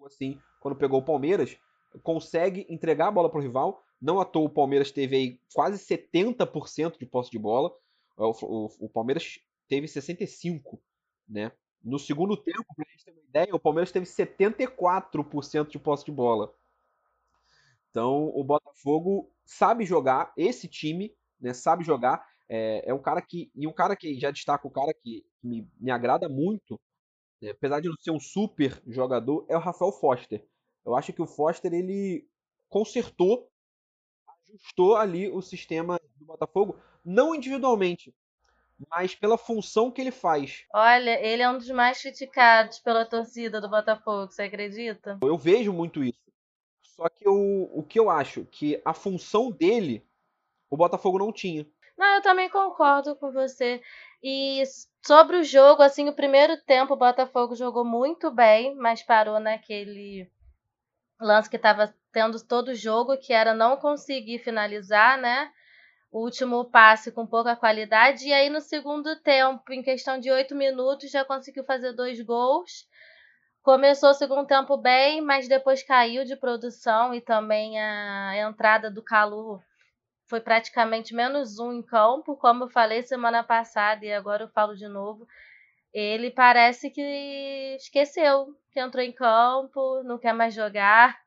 [0.00, 1.56] jogo assim, quando pegou o Palmeiras,
[2.02, 3.84] consegue entregar a bola para o rival.
[4.00, 7.70] Não à toa o Palmeiras teve aí quase 70% de posse de bola.
[8.16, 10.78] O, o, o, Palmeiras teve 65%,
[11.28, 11.52] né?
[11.82, 16.52] No segundo tempo, gente ter uma ideia, o Palmeiras teve 74% de posse de bola.
[17.90, 22.26] Então, o Botafogo sabe jogar, esse time, né, sabe jogar.
[22.48, 23.50] É, é um cara que.
[23.54, 26.78] E um cara que já destaca o cara que me, me agrada muito
[27.42, 30.44] é, apesar de não ser um super jogador, é o Rafael Foster.
[30.84, 32.26] Eu acho que o Foster ele
[32.68, 33.50] consertou,
[34.48, 38.14] ajustou ali o sistema do Botafogo, não individualmente,
[38.88, 40.64] mas pela função que ele faz.
[40.72, 45.18] Olha, ele é um dos mais criticados pela torcida do Botafogo, você acredita?
[45.22, 46.18] Eu vejo muito isso.
[46.82, 50.06] Só que o, o que eu acho que a função dele,
[50.68, 51.66] o Botafogo não tinha.
[52.00, 53.82] Não, eu também concordo com você.
[54.22, 54.62] E
[55.04, 60.26] sobre o jogo, assim, o primeiro tempo o Botafogo jogou muito bem, mas parou naquele
[61.20, 65.52] lance que estava tendo todo o jogo, que era não conseguir finalizar, né?
[66.10, 68.28] O último passe com pouca qualidade.
[68.28, 72.88] E aí no segundo tempo, em questão de oito minutos, já conseguiu fazer dois gols.
[73.62, 79.02] Começou o segundo tempo bem, mas depois caiu de produção e também a entrada do
[79.02, 79.60] Calu
[80.30, 84.76] foi praticamente menos um em campo, como eu falei semana passada e agora eu falo
[84.76, 85.26] de novo.
[85.92, 91.18] Ele parece que esqueceu que entrou em campo, não quer mais jogar.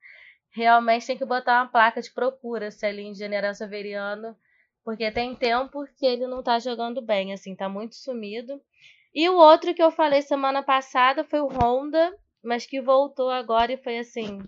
[0.52, 4.38] Realmente tem que botar uma placa de procura se ali em General Severiano,
[4.86, 8.62] porque tem tempo que ele não tá jogando bem, assim, tá muito sumido.
[9.14, 13.74] E o outro que eu falei semana passada foi o Honda, mas que voltou agora
[13.74, 14.40] e foi assim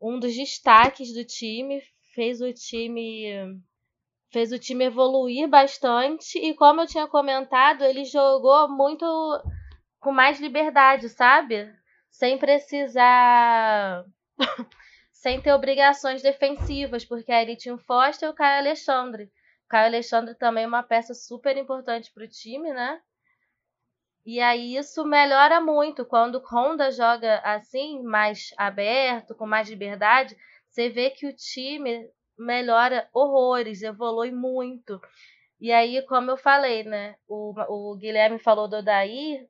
[0.00, 1.82] um dos destaques do time,
[2.18, 3.62] fez o time
[4.32, 9.06] fez o time evoluir bastante e como eu tinha comentado, ele jogou muito
[10.00, 11.72] com mais liberdade, sabe?
[12.10, 14.04] Sem precisar
[15.12, 19.30] sem ter obrigações defensivas, porque aí tinha o Foster e o Caio Alexandre.
[19.66, 23.00] O Caio Alexandre também é uma peça super importante para o time, né?
[24.26, 30.36] E aí isso melhora muito quando o Honda joga assim, mais aberto, com mais liberdade
[30.78, 32.08] você vê que o time
[32.38, 35.00] melhora horrores, evolui muito.
[35.60, 37.16] E aí, como eu falei, né?
[37.26, 39.44] O, o Guilherme falou do Daí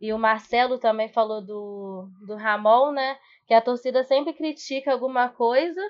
[0.00, 3.16] e o Marcelo também falou do, do Ramon, né?
[3.46, 5.80] Que a torcida sempre critica alguma coisa,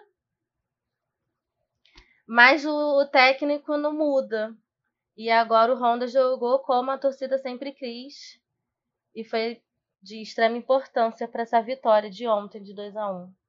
[2.27, 4.55] mas o, o técnico não muda.
[5.17, 8.39] E agora o Honda jogou como a torcida sempre quis.
[9.15, 9.63] E foi
[10.03, 13.46] de extrema importância para essa vitória de ontem, de 2 a 1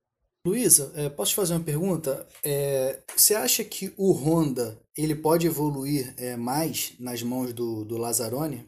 [0.48, 2.26] Luísa, é, posso te fazer uma pergunta?
[2.42, 7.98] É, você acha que o Honda ele pode evoluir é, mais nas mãos do, do
[7.98, 8.66] Lazzaroni?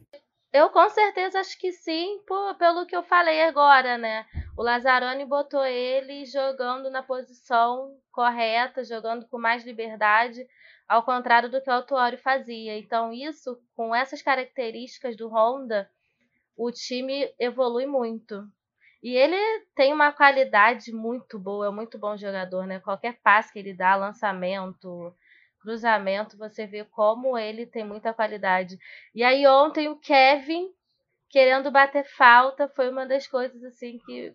[0.51, 4.25] Eu com certeza acho que sim, por, pelo que eu falei agora, né?
[4.57, 10.45] O Lazzaroni botou ele jogando na posição correta, jogando com mais liberdade,
[10.85, 12.77] ao contrário do que o Autuori fazia.
[12.77, 15.89] Então, isso, com essas características do Honda,
[16.57, 18.43] o time evolui muito.
[19.01, 19.37] E ele
[19.75, 22.79] tem uma qualidade muito boa, é muito bom jogador, né?
[22.79, 25.15] Qualquer passe que ele dá, lançamento,
[25.61, 28.77] cruzamento, você vê como ele tem muita qualidade.
[29.15, 30.69] E aí ontem o Kevin
[31.29, 34.33] querendo bater falta foi uma das coisas assim que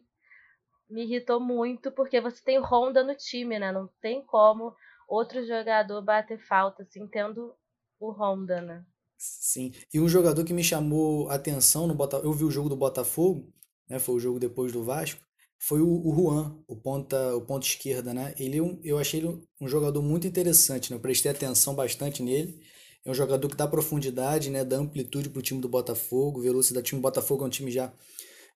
[0.89, 3.73] me irritou muito, porque você tem Honda no time, né?
[3.73, 4.75] Não tem como
[5.09, 7.55] outro jogador bater falta assim tendo
[7.99, 8.85] o Honda, né?
[9.17, 9.73] Sim.
[9.93, 13.53] E um jogador que me chamou atenção no Botafogo, eu vi o jogo do Botafogo,
[13.89, 13.99] né?
[13.99, 15.20] Foi o jogo depois do Vasco
[15.66, 18.35] foi o, o Juan, o ponta, o ponta esquerda, né?
[18.39, 20.97] Ele, é eu achei ele um jogador muito interessante, né?
[20.97, 22.61] Eu prestei atenção bastante nele.
[23.03, 24.62] É um jogador que dá profundidade, né?
[24.62, 26.85] Dá amplitude para o time do Botafogo, velocidade.
[26.85, 27.93] O time do Botafogo é um time já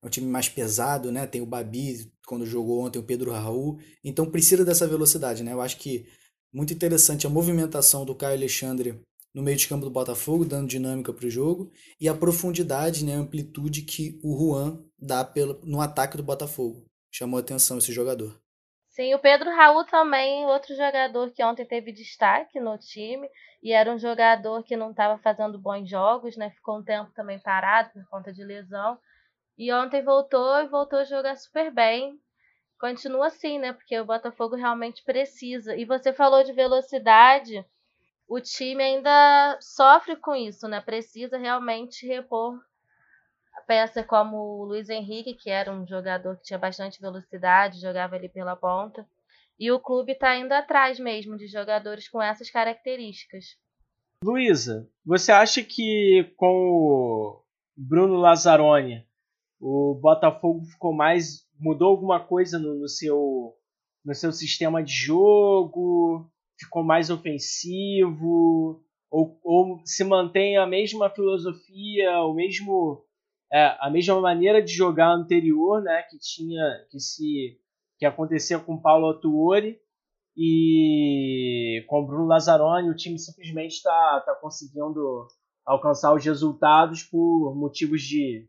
[0.02, 1.26] é um time mais pesado, né?
[1.26, 3.78] Tem o Babi, quando jogou ontem, o Pedro Raul.
[4.04, 5.52] Então precisa dessa velocidade, né?
[5.52, 6.06] Eu acho que
[6.52, 9.00] muito interessante a movimentação do Caio Alexandre
[9.34, 11.70] no meio de campo do Botafogo, dando dinâmica para o jogo,
[12.00, 16.88] e a profundidade, né, a amplitude que o Juan dá pelo, no ataque do Botafogo
[17.10, 18.38] chamou atenção esse jogador.
[18.88, 23.28] Sim, o Pedro Raul também, outro jogador que ontem teve destaque no time
[23.62, 26.50] e era um jogador que não estava fazendo bons jogos, né?
[26.50, 28.98] Ficou um tempo também parado por conta de lesão.
[29.56, 32.18] E ontem voltou e voltou a jogar super bem.
[32.78, 33.72] Continua assim, né?
[33.72, 35.76] Porque o Botafogo realmente precisa.
[35.76, 37.64] E você falou de velocidade,
[38.28, 40.80] o time ainda sofre com isso, né?
[40.80, 42.58] Precisa realmente repor
[43.68, 48.28] peça como o Luiz Henrique, que era um jogador que tinha bastante velocidade, jogava ali
[48.28, 49.06] pela ponta.
[49.58, 53.56] E o clube está indo atrás mesmo de jogadores com essas características.
[54.24, 57.44] Luísa, você acha que com o
[57.76, 59.06] Bruno Lazzaroni
[59.60, 61.46] o Botafogo ficou mais.
[61.58, 63.54] mudou alguma coisa no, no seu,
[64.04, 66.30] no seu sistema de jogo?
[66.58, 68.82] Ficou mais ofensivo?
[69.10, 73.04] Ou, ou se mantém a mesma filosofia, o mesmo
[73.52, 77.58] é, a mesma maneira de jogar anterior, né, que tinha que se
[77.98, 79.80] que acontecia com Paulo Autuori
[80.36, 85.26] e com Bruno Lazzaroni, o time simplesmente está tá conseguindo
[85.66, 88.46] alcançar os resultados por motivos de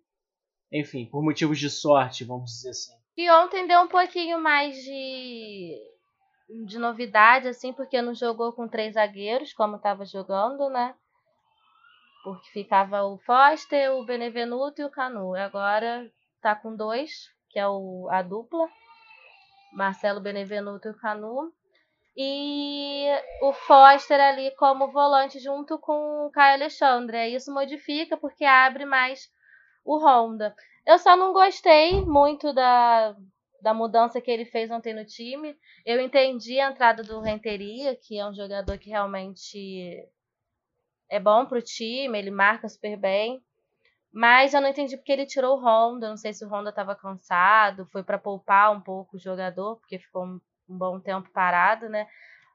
[0.71, 2.93] enfim, por motivos de sorte, vamos dizer assim.
[3.17, 5.75] E ontem deu um pouquinho mais de
[6.65, 10.95] de novidade assim, porque não jogou com três zagueiros como estava jogando, né?
[12.23, 15.35] porque ficava o Foster, o Benevenuto e o Canu.
[15.35, 18.67] Agora tá com dois, que é o, a dupla,
[19.73, 21.51] Marcelo Benevenuto e o Canu.
[22.15, 23.07] E
[23.41, 27.33] o Foster ali como volante junto com o Caio Alexandre.
[27.33, 29.29] Isso modifica porque abre mais
[29.85, 30.53] o Honda.
[30.85, 33.15] Eu só não gostei muito da,
[33.61, 35.57] da mudança que ele fez ontem no time.
[35.85, 40.07] Eu entendi a entrada do Renteria, que é um jogador que realmente
[41.09, 43.41] é bom pro time, ele marca super bem.
[44.11, 46.09] Mas eu não entendi porque ele tirou o Honda.
[46.09, 49.99] Não sei se o Honda estava cansado, foi para poupar um pouco o jogador, porque
[49.99, 52.07] ficou um, um, bom tempo parado, né?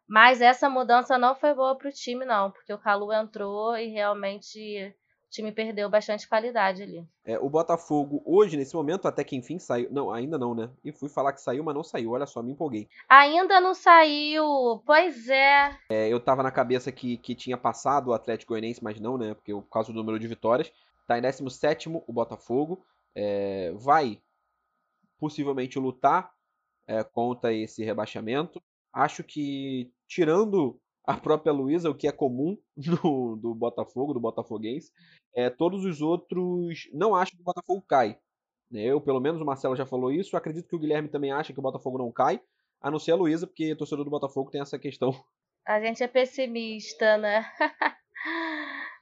[0.06, 4.94] Mas essa mudança não foi boa pro time, não, porque o Calu entrou e realmente
[5.34, 7.04] time perdeu bastante qualidade ali.
[7.24, 9.88] É, o Botafogo, hoje, nesse momento, até que enfim saiu.
[9.90, 10.70] Não, ainda não, né?
[10.84, 12.12] E fui falar que saiu, mas não saiu.
[12.12, 12.88] Olha só, me empolguei.
[13.08, 15.76] Ainda não saiu, pois é.
[15.90, 19.34] é eu tava na cabeça que, que tinha passado o Atlético Goianiense, mas não, né?
[19.34, 20.72] Porque por causa do número de vitórias.
[21.06, 22.84] Tá em 17 o Botafogo.
[23.14, 24.20] É, vai
[25.18, 26.32] possivelmente lutar
[26.86, 28.62] é, contra esse rebaixamento.
[28.92, 34.90] Acho que, tirando a própria Luísa, o que é comum no, do Botafogo, do Botafoguense.
[35.34, 38.18] É, todos os outros não acham que o Botafogo cai.
[38.70, 38.82] Né?
[38.84, 40.34] Eu, pelo menos, o Marcelo já falou isso.
[40.34, 42.40] Eu acredito que o Guilherme também acha que o Botafogo não cai,
[42.80, 45.12] a não ser a Luísa, porque torcedor do Botafogo tem essa questão.
[45.66, 47.44] A gente é pessimista, né?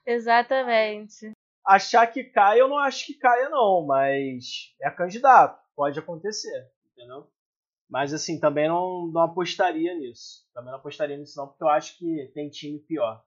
[0.05, 1.31] Exatamente.
[1.65, 5.61] Achar que cai, eu não acho que caia, não, mas é candidato.
[5.75, 7.27] Pode acontecer, entendeu?
[7.93, 10.47] Mas assim, também não, não apostaria nisso.
[10.51, 13.23] Também não apostaria nisso, não, porque eu acho que tem time pior.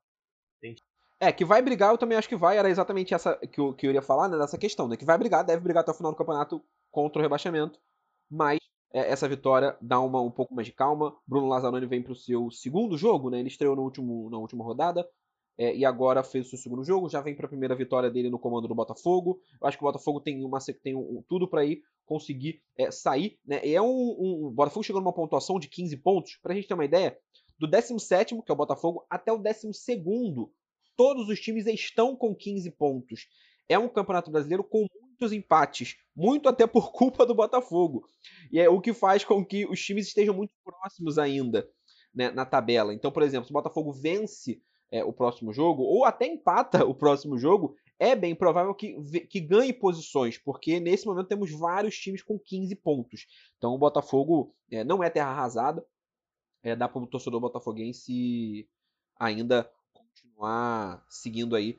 [0.61, 0.75] Tem...
[1.21, 2.59] É, que vai brigar, eu também acho que vai.
[2.59, 4.37] Era exatamente essa que eu, que eu iria falar, né?
[4.37, 4.97] Dessa questão, né?
[4.97, 6.61] Que vai brigar, deve brigar até o final do campeonato
[6.91, 7.79] contra o rebaixamento.
[8.29, 8.59] Mas
[8.93, 11.17] é, essa vitória dá uma, um pouco mais de calma.
[11.25, 13.39] Bruno Lazzaroni vem para o seu segundo jogo, né?
[13.39, 15.09] Ele estreou no último, na última rodada.
[15.59, 18.29] É, e agora fez o seu segundo jogo, já vem para a primeira vitória dele
[18.29, 19.41] no comando do Botafogo.
[19.61, 23.39] Eu acho que o Botafogo tem, uma, tem um, tudo para ir conseguir é, sair.
[23.45, 23.61] Né?
[23.65, 26.39] E é um, um, O Botafogo chegou numa pontuação de 15 pontos.
[26.43, 27.19] Para a gente ter uma ideia,
[27.59, 29.71] do 17, que é o Botafogo, até o 12,
[30.95, 33.27] todos os times estão com 15 pontos.
[33.69, 38.09] é um Campeonato Brasileiro com muitos empates, muito até por culpa do Botafogo.
[38.53, 41.69] E é o que faz com que os times estejam muito próximos ainda
[42.15, 42.95] né, na tabela.
[42.95, 46.95] Então, por exemplo, se o Botafogo vence é, o próximo jogo, ou até empata o
[46.95, 48.95] próximo jogo, é bem provável que,
[49.27, 53.27] que ganhe posições, porque nesse momento temos vários times com 15 pontos.
[53.57, 55.85] Então o Botafogo é, não é terra arrasada,
[56.63, 58.69] é, dá para o torcedor botafoguense
[59.19, 61.79] ainda continuar seguindo aí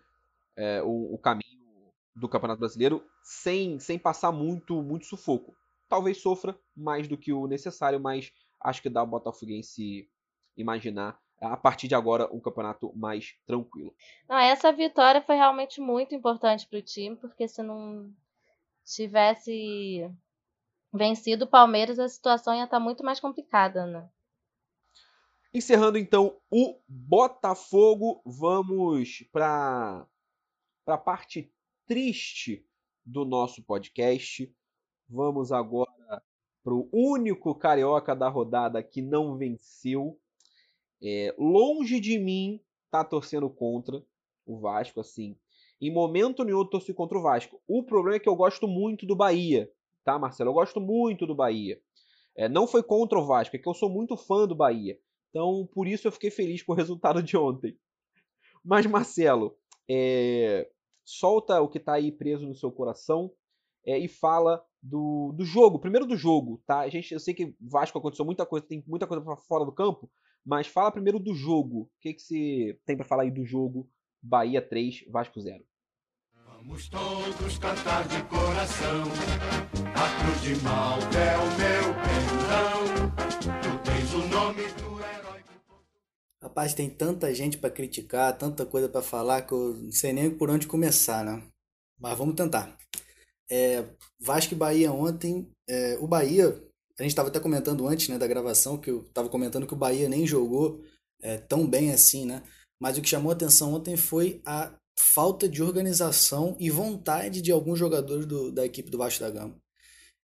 [0.56, 5.56] é, o, o, caminho do Campeonato Brasileiro sem, sem passar muito, muito sufoco.
[5.88, 10.10] Talvez sofra mais do que o necessário, mas acho que dá o Botafoguense
[10.56, 13.94] imaginar a partir de agora um campeonato mais tranquilo.
[14.28, 18.12] Não, essa vitória foi realmente muito importante para o time, porque se não
[18.84, 20.10] tivesse
[20.94, 24.10] vencido o Palmeiras, a situação ia estar tá muito mais complicada, né?
[25.54, 30.06] Encerrando então o Botafogo, vamos para
[30.86, 31.52] a parte
[31.86, 32.66] triste
[33.06, 34.54] do nosso podcast.
[35.10, 36.22] Vamos agora
[36.64, 40.20] para o único carioca da rodada que não venceu,
[41.02, 44.04] é, longe de mim tá torcendo contra
[44.46, 45.38] o Vasco, assim.
[45.80, 47.62] Em momento nenhum eu torci contra o Vasco.
[47.68, 49.72] O problema é que eu gosto muito do Bahia,
[50.04, 50.50] tá, Marcelo?
[50.50, 51.80] Eu gosto muito do Bahia.
[52.36, 54.98] É, não foi contra o Vasco, é que eu sou muito fã do Bahia.
[55.30, 57.78] Então, por isso eu fiquei feliz com o resultado de ontem.
[58.64, 59.56] Mas, Marcelo,
[59.90, 60.70] é,
[61.04, 63.32] solta o que tá aí preso no seu coração
[63.86, 65.80] é, e fala do, do jogo.
[65.80, 66.80] Primeiro do jogo, tá?
[66.80, 70.10] A gente, eu sei que Vasco aconteceu muita coisa, tem muita coisa fora do campo,
[70.48, 71.82] mas fala primeiro do jogo.
[71.82, 73.90] O que, que você tem para falar aí do jogo
[74.24, 75.62] Bahia 3, Vasco 0?
[76.46, 79.04] Vamos todos cantar de coração.
[79.94, 83.12] A cruz de Malta é o meu perdão.
[83.62, 85.44] Tu tens o nome do herói.
[86.42, 90.32] Rapaz, tem tanta gente para criticar, tanta coisa para falar que eu não sei nem
[90.32, 91.44] por onde começar, né?
[92.00, 92.78] Mas vamos tentar.
[93.52, 93.84] É,
[94.18, 95.52] Vasco e Bahia ontem.
[95.68, 96.67] É, o Bahia
[97.00, 99.78] a gente estava até comentando antes né, da gravação, que eu estava comentando que o
[99.78, 100.82] Bahia nem jogou
[101.22, 102.44] é, tão bem assim, né?
[102.80, 107.78] Mas o que chamou atenção ontem foi a falta de organização e vontade de alguns
[107.78, 109.56] jogadores do, da equipe do Vasco da Gama.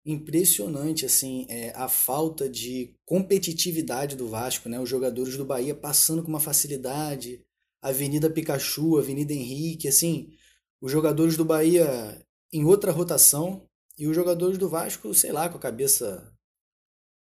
[0.05, 4.79] Impressionante, assim, é, a falta de competitividade do Vasco, né?
[4.79, 7.41] Os jogadores do Bahia passando com uma facilidade,
[7.81, 10.29] Avenida Pikachu, Avenida Henrique, assim,
[10.81, 13.65] os jogadores do Bahia em outra rotação
[13.97, 16.33] e os jogadores do Vasco, sei lá, com a cabeça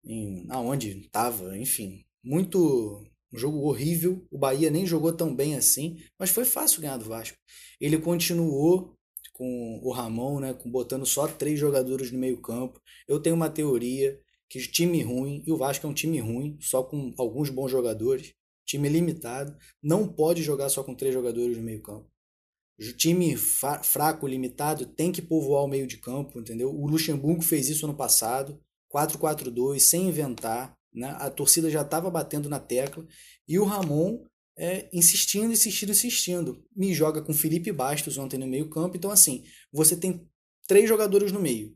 [0.04, 2.04] em aonde estava, enfim.
[2.24, 4.26] Muito um jogo horrível.
[4.32, 7.38] O Bahia nem jogou tão bem assim, mas foi fácil ganhar do Vasco.
[7.80, 8.98] Ele continuou
[9.34, 12.82] com o Ramon, né, com botando só três jogadores no meio-campo.
[13.08, 14.20] Eu tenho uma teoria
[14.50, 18.34] que time ruim, e o Vasco é um time ruim, só com alguns bons jogadores,
[18.66, 22.10] time limitado, não pode jogar só com três jogadores no meio-campo.
[22.98, 26.74] Time fraco, limitado, tem que povoar o meio de campo, entendeu?
[26.74, 28.60] O Luxemburgo fez isso ano passado.
[28.94, 30.78] 4-4-2, sem inventar.
[30.94, 31.16] Né?
[31.20, 33.06] A torcida já estava batendo na tecla.
[33.48, 34.24] E o Ramon
[34.58, 36.64] é, insistindo, insistindo, insistindo.
[36.76, 38.98] Me joga com Felipe Bastos ontem no meio-campo.
[38.98, 40.30] Então, assim, você tem
[40.68, 41.76] três jogadores no meio.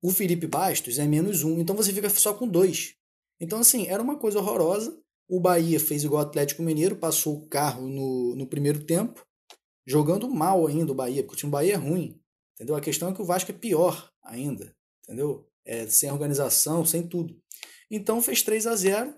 [0.00, 2.94] O Felipe Bastos é menos um, então você fica só com dois.
[3.40, 4.96] Então, assim, era uma coisa horrorosa.
[5.28, 9.24] O Bahia fez igual o Atlético Mineiro, passou o carro no, no primeiro tempo,
[9.86, 12.20] jogando mal ainda o Bahia, porque o time do Bahia é ruim.
[12.54, 12.76] Entendeu?
[12.76, 14.74] A questão é que o Vasco é pior ainda.
[15.02, 15.48] Entendeu?
[15.64, 17.36] É, sem organização, sem tudo.
[17.90, 19.14] Então fez 3 a 0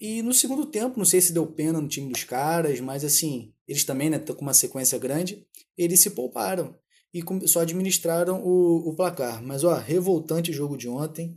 [0.00, 3.52] e no segundo tempo, não sei se deu pena no time dos caras, mas assim,
[3.66, 5.44] eles também, né, com uma sequência grande,
[5.76, 6.78] eles se pouparam
[7.12, 9.42] e só administraram o, o placar.
[9.42, 11.34] Mas ó, revoltante jogo de ontem.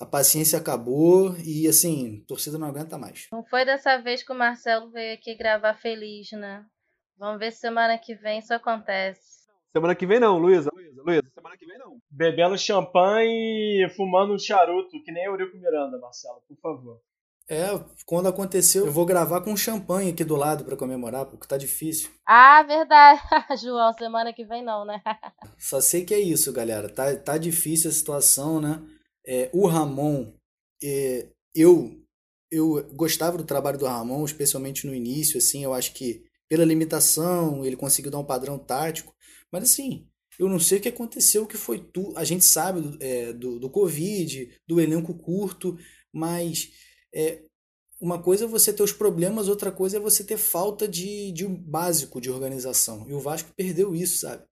[0.00, 3.28] A paciência acabou e assim, a torcida não aguenta mais.
[3.30, 6.64] Não foi dessa vez que o Marcelo veio aqui gravar feliz, né?
[7.16, 9.20] Vamos ver se semana que vem isso acontece.
[9.72, 10.71] Semana que vem não, Luísa.
[11.02, 11.98] Luísa, semana que vem não.
[12.10, 17.00] Bebendo champanhe e fumando um charuto, que nem Eurico Miranda, Marcelo, por favor.
[17.48, 17.66] É,
[18.06, 22.10] quando aconteceu, eu vou gravar com champanhe aqui do lado para comemorar, porque tá difícil.
[22.26, 23.20] Ah, verdade.
[23.60, 25.02] João, semana que vem não, né?
[25.58, 26.88] Só sei que é isso, galera.
[26.88, 28.80] Tá, tá difícil a situação, né?
[29.26, 30.32] É, o Ramon,
[30.82, 31.98] é, eu
[32.50, 37.64] eu gostava do trabalho do Ramon, especialmente no início, assim, eu acho que pela limitação,
[37.64, 39.14] ele conseguiu dar um padrão tático,
[39.50, 40.06] mas assim,
[40.38, 42.16] eu não sei o que aconteceu, que foi tudo.
[42.16, 45.78] A gente sabe é, do, do Covid, do elenco curto,
[46.12, 46.70] mas
[47.14, 47.42] é,
[48.00, 51.46] uma coisa é você ter os problemas, outra coisa é você ter falta de, de
[51.46, 53.08] um básico de organização.
[53.08, 54.44] E o Vasco perdeu isso, sabe?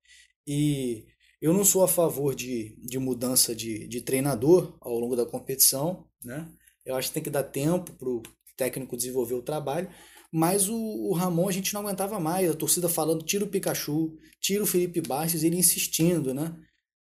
[0.47, 1.07] E
[1.41, 6.07] eu não sou a favor de, de mudança de, de treinador ao longo da competição,
[6.23, 6.49] né?
[6.85, 8.23] Eu acho que tem que dar tempo pro
[8.57, 9.89] técnico desenvolveu o trabalho,
[10.33, 14.17] mas o, o Ramon a gente não aguentava mais, a torcida falando, tira o Pikachu,
[14.41, 16.55] tira o Felipe Bastos, ele insistindo, né?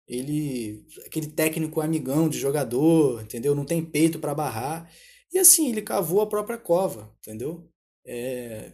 [0.07, 3.53] Ele, aquele técnico amigão de jogador, entendeu?
[3.53, 4.89] Não tem peito para barrar.
[5.31, 7.69] E assim, ele cavou a própria cova, entendeu?
[8.05, 8.71] É,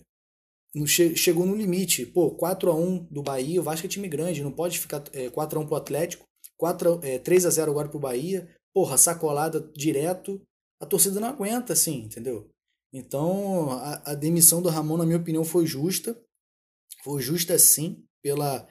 [0.85, 2.05] chegou no limite.
[2.05, 5.29] Pô, 4 a 1 do Bahia, o Vasco é time grande, não pode ficar é,
[5.29, 6.25] 4 a 1 pro Atlético,
[6.57, 8.47] 4 é, 3 a 0 agora pro Bahia.
[8.73, 10.41] Porra, sacolada direto.
[10.81, 12.49] A torcida não aguenta assim, entendeu?
[12.97, 16.17] Então, a, a demissão do Ramon, na minha opinião, foi justa.
[17.03, 18.65] Foi justa sim, pela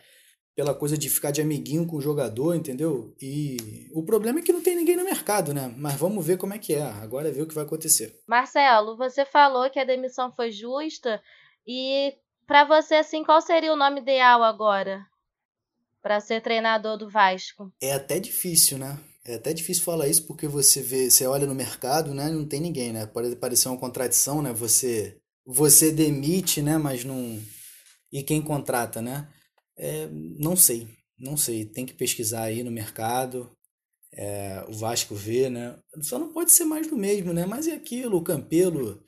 [0.57, 3.14] pela coisa de ficar de amiguinho com o jogador, entendeu?
[3.20, 5.75] E o problema é que não tem ninguém no mercado, né?
[5.77, 6.83] Mas vamos ver como é que é.
[6.83, 8.20] Agora é ver o que vai acontecer.
[8.27, 11.20] Marcelo, você falou que a demissão foi justa
[11.66, 12.14] e
[12.47, 15.05] para você assim, qual seria o nome ideal agora
[16.01, 17.72] para ser treinador do Vasco?
[17.83, 18.97] É até difícil, né?
[19.27, 22.31] É até difícil falar isso porque você vê, você olha no mercado, né?
[22.31, 23.07] Não tem ninguém, né?
[23.07, 24.53] Pode parecer uma contradição, né?
[24.53, 26.79] Você você demite, né?
[26.79, 27.41] Mas não
[28.12, 29.29] e quem contrata, né?
[29.77, 31.64] É, não sei, não sei.
[31.64, 33.51] Tem que pesquisar aí no mercado.
[34.12, 35.77] É, o Vasco vê, né?
[36.03, 37.47] Só não pode ser mais do mesmo, né?
[37.47, 39.03] Mas é aquilo, o Campelo.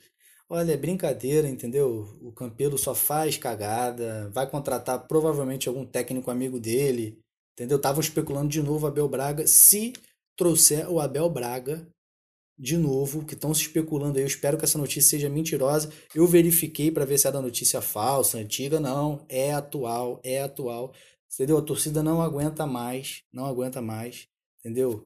[0.49, 2.17] Olha, é brincadeira, entendeu?
[2.21, 7.19] O Campelo só faz cagada, vai contratar provavelmente algum técnico amigo dele,
[7.53, 7.77] entendeu?
[7.77, 9.45] Estavam especulando de novo Abel Braga.
[9.47, 9.93] Se
[10.37, 11.85] trouxer o Abel Braga
[12.57, 14.23] de novo, que estão se especulando aí.
[14.23, 15.91] Eu espero que essa notícia seja mentirosa.
[16.15, 18.79] Eu verifiquei para ver se era notícia falsa, antiga.
[18.79, 20.93] Não, é atual, é atual.
[21.31, 21.57] Entendeu?
[21.57, 24.27] A torcida não aguenta mais, não aguenta mais,
[24.59, 25.05] entendeu?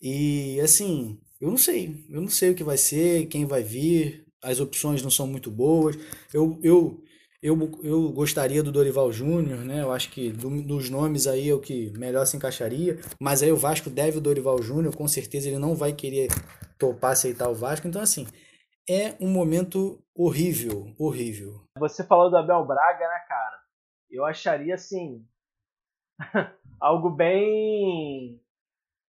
[0.00, 4.24] E assim, eu não sei, eu não sei o que vai ser, quem vai vir,
[4.40, 5.96] as opções não são muito boas.
[6.32, 7.02] Eu, eu
[7.42, 9.82] eu, eu gostaria do Dorival Júnior, né?
[9.82, 12.98] Eu acho que do, dos nomes aí é o que melhor se encaixaria.
[13.20, 16.28] Mas aí o Vasco deve o Dorival Júnior, com certeza ele não vai querer
[16.78, 17.86] topar aceitar o Vasco.
[17.86, 18.26] Então, assim,
[18.88, 21.62] é um momento horrível, horrível.
[21.78, 23.58] Você falou do Abel Braga, né, cara?
[24.10, 25.24] Eu acharia, assim,
[26.80, 28.40] algo bem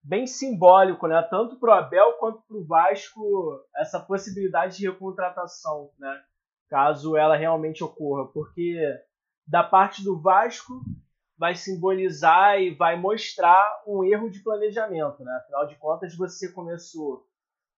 [0.01, 1.21] bem simbólico, né?
[1.29, 6.23] Tanto para o Abel quanto para o Vasco, essa possibilidade de recontratação, né?
[6.69, 8.77] Caso ela realmente ocorra, porque
[9.47, 10.81] da parte do Vasco
[11.37, 15.31] vai simbolizar e vai mostrar um erro de planejamento, né?
[15.41, 17.25] Afinal de contas, você começou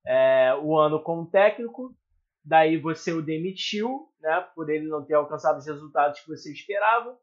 [0.05, 1.95] é, o ano como técnico,
[2.43, 4.41] daí você o demitiu, né?
[4.55, 7.17] Por ele não ter alcançado os resultados que você esperava.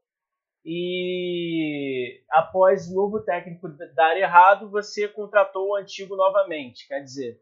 [0.64, 6.86] E após o novo técnico dar errado, você contratou o antigo novamente.
[6.86, 7.40] Quer dizer,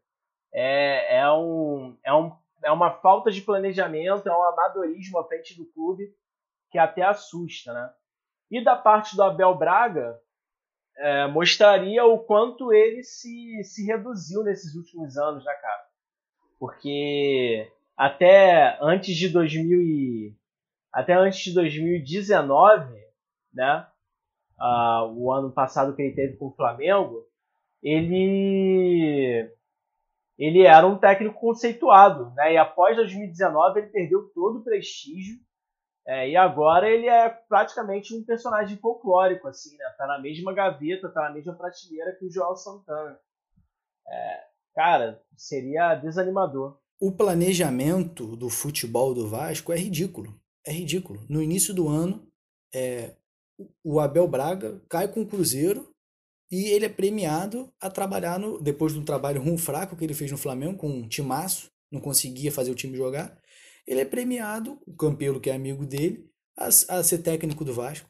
[0.52, 2.32] é, é, um, é um
[2.66, 6.12] é uma falta de planejamento, é um amadorismo à frente do clube
[6.68, 7.92] que até assusta, né?
[8.50, 10.20] E da parte do Abel Braga,
[10.96, 15.86] é, mostraria o quanto ele se, se reduziu nesses últimos anos, né, cara?
[16.58, 20.36] Porque até antes de 2000 e,
[20.92, 22.92] até antes de 2019,
[23.54, 23.86] né,
[24.58, 27.24] uh, o ano passado que ele teve com o Flamengo,
[27.80, 29.55] ele
[30.38, 32.54] ele era um técnico conceituado, né?
[32.54, 35.38] E após 2019 ele perdeu todo o prestígio.
[36.06, 39.84] É, e agora ele é praticamente um personagem folclórico, assim, né?
[39.98, 43.18] Tá na mesma gaveta, tá na mesma prateleira que o Joel Santana.
[44.08, 44.40] É,
[44.74, 46.78] cara, seria desanimador.
[47.00, 50.38] O planejamento do futebol do Vasco é ridículo.
[50.64, 51.20] É ridículo.
[51.28, 52.26] No início do ano,
[52.74, 53.16] é,
[53.84, 55.92] o Abel Braga cai com o Cruzeiro
[56.50, 60.14] e ele é premiado a trabalhar no, depois de um trabalho ruim fraco que ele
[60.14, 63.40] fez no Flamengo com um timaço, não conseguia fazer o time jogar.
[63.86, 68.08] Ele é premiado, o Campelo, que é amigo dele, a, a ser técnico do Vasco.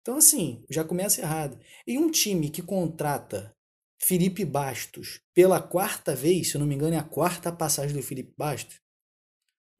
[0.00, 1.58] Então, assim, já começa errado.
[1.86, 3.54] E um time que contrata
[4.00, 8.02] Felipe Bastos pela quarta vez, se eu não me engano, é a quarta passagem do
[8.02, 8.80] Felipe Bastos,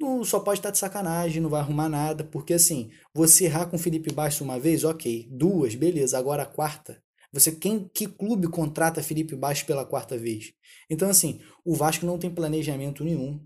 [0.02, 3.78] não, só pode estar de sacanagem, não vai arrumar nada, porque assim, você errar com
[3.78, 5.28] Felipe Bastos uma vez, ok.
[5.30, 6.18] Duas, beleza.
[6.18, 7.00] Agora a quarta,
[7.32, 10.52] você quem que clube contrata Felipe Bastos pela quarta vez?
[10.90, 13.40] Então assim, o Vasco não tem planejamento nenhum.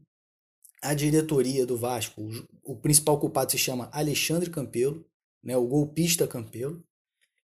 [0.83, 2.29] A diretoria do Vasco,
[2.63, 5.05] o, principal culpado se chama Alexandre Campelo,
[5.43, 6.83] né, o golpista Campelo,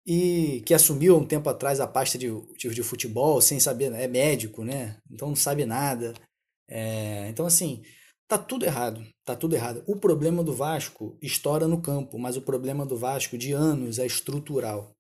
[0.07, 4.09] e que assumiu um tempo atrás a pasta de, de, de futebol sem saber, é
[4.09, 4.97] médico, né?
[5.11, 6.15] Então não sabe nada.
[6.69, 7.83] É, então assim,
[8.27, 9.83] tá tudo errado, tá tudo errado.
[9.87, 14.07] O problema do Vasco estoura no campo, mas o problema do Vasco de anos é
[14.07, 14.97] estrutural.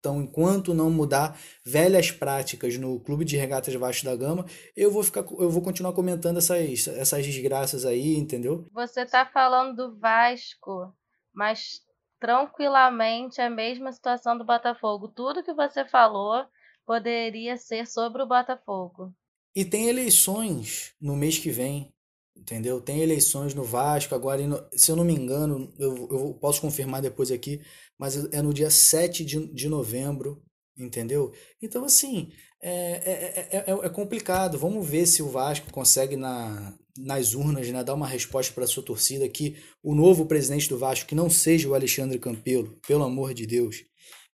[0.00, 5.02] Então, enquanto não mudar velhas práticas no Clube de Regatas Vasco da Gama, eu vou
[5.02, 8.66] ficar, eu vou continuar comentando essas, essas desgraças aí, entendeu?
[8.72, 10.94] Você tá falando do Vasco,
[11.34, 11.82] mas
[12.18, 15.08] tranquilamente a mesma situação do Botafogo.
[15.08, 16.46] Tudo que você falou
[16.86, 19.14] poderia ser sobre o Botafogo.
[19.54, 21.92] E tem eleições no mês que vem.
[22.40, 22.80] Entendeu?
[22.80, 27.30] Tem eleições no Vasco, agora, se eu não me engano, eu, eu posso confirmar depois
[27.30, 27.60] aqui,
[27.98, 30.42] mas é no dia 7 de, de novembro,
[30.76, 31.32] entendeu?
[31.62, 32.30] Então, assim,
[32.62, 34.58] é, é, é, é complicado.
[34.58, 38.82] Vamos ver se o Vasco consegue na, nas urnas né, dar uma resposta para sua
[38.82, 43.34] torcida que o novo presidente do Vasco, que não seja o Alexandre Campelo, pelo amor
[43.34, 43.84] de Deus,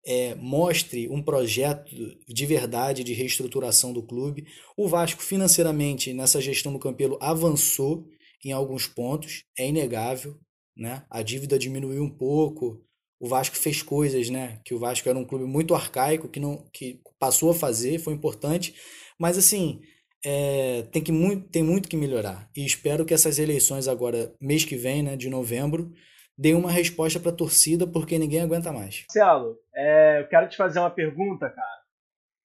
[0.06, 1.92] é, mostre um projeto
[2.28, 4.46] de verdade de reestruturação do clube.
[4.78, 8.08] O Vasco, financeiramente, nessa gestão do Campelo, avançou
[8.44, 10.38] em alguns pontos, é inegável.
[10.78, 11.04] Né?
[11.10, 12.84] A dívida diminuiu um pouco.
[13.20, 14.60] O Vasco fez coisas, né?
[14.64, 18.14] Que o Vasco era um clube muito arcaico, que não que passou a fazer, foi
[18.14, 18.76] importante.
[19.18, 19.82] Mas assim,
[20.24, 22.50] é, tem, que muito, tem muito que melhorar.
[22.56, 25.92] E espero que essas eleições agora, mês que vem, né, de novembro,
[26.38, 29.06] dê uma resposta para a torcida, porque ninguém aguenta mais.
[29.08, 31.84] Marcelo, é, eu quero te fazer uma pergunta, cara.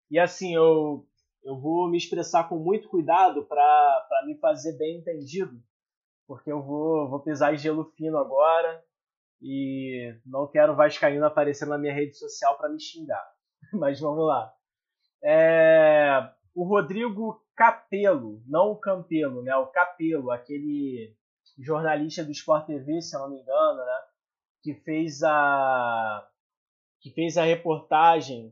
[0.09, 1.05] E assim, eu,
[1.43, 5.61] eu vou me expressar com muito cuidado para me fazer bem entendido,
[6.27, 8.83] porque eu vou, vou pisar em gelo fino agora
[9.41, 13.23] e não quero Vascaíno aparecer na minha rede social para me xingar.
[13.73, 14.51] Mas vamos lá.
[15.23, 19.55] É, o Rodrigo Capelo, não o Campelo, né?
[19.55, 21.15] O Capelo, aquele
[21.57, 24.01] jornalista do Sport TV, se eu não me engano, né?
[24.63, 26.27] Que fez a
[26.99, 28.51] que fez a reportagem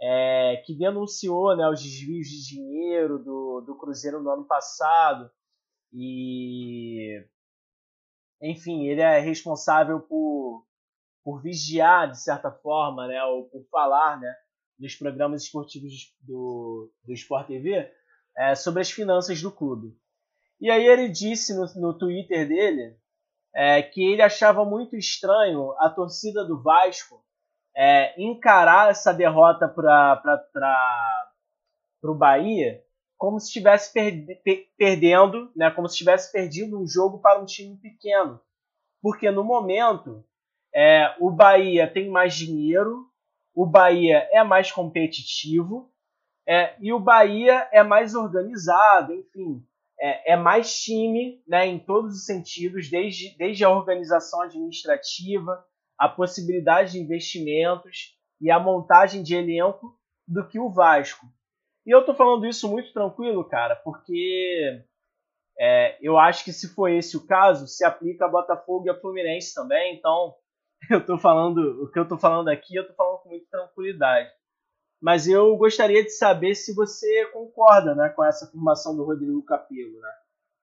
[0.00, 5.30] é, que denunciou né, os desvios de dinheiro do, do Cruzeiro no ano passado
[5.92, 7.22] e
[8.40, 10.66] enfim ele é responsável por,
[11.22, 14.34] por vigiar de certa forma né ou por falar né
[14.78, 17.92] nos programas esportivos do, do Sport TV
[18.34, 19.94] é, sobre as finanças do clube
[20.60, 22.96] e aí ele disse no, no Twitter dele
[23.54, 27.24] é, que ele achava muito estranho a torcida do Vasco
[27.74, 31.32] é, encarar essa derrota para
[32.02, 32.84] o Bahia
[33.16, 37.76] como se estivesse per, perdendo, né, como se tivesse perdido um jogo para um time
[37.76, 38.40] pequeno.
[39.02, 40.24] Porque no momento
[40.74, 43.06] é, o Bahia tem mais dinheiro,
[43.54, 45.90] o Bahia é mais competitivo
[46.46, 49.66] é, e o Bahia é mais organizado, enfim
[50.00, 55.62] é, é, mais time né, em todos os sentidos, desde, desde a organização administrativa,
[55.98, 61.26] a possibilidade de investimentos e a montagem de elenco do que o Vasco.
[61.86, 64.82] E eu estou falando isso muito tranquilo, cara, porque
[65.58, 68.98] é, eu acho que se for esse o caso, se aplica a Botafogo e a
[68.98, 69.96] Fluminense também.
[69.96, 70.34] Então,
[70.90, 74.30] eu tô falando, o que eu estou falando aqui, eu estou falando com muita tranquilidade
[75.00, 79.98] mas eu gostaria de saber se você concorda né, com essa afirmação do Rodrigo Capello,
[80.00, 80.10] né?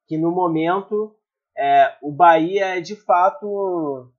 [0.08, 1.16] que no momento
[1.58, 4.12] é, o Bahia é de fato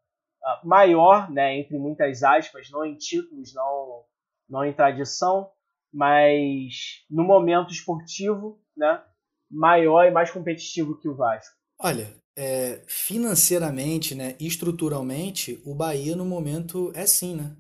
[0.65, 4.05] maior, né, entre muitas aspas, não em títulos, não,
[4.49, 5.51] não em tradição,
[5.93, 9.03] mas no momento esportivo, né,
[9.51, 11.55] maior e mais competitivo que o Vasco.
[11.81, 17.57] Olha, é, financeiramente, né, estruturalmente, o Bahia no momento é sim, né?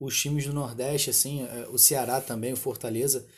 [0.00, 3.28] Os times do Nordeste, assim, é, o Ceará também, o Fortaleza,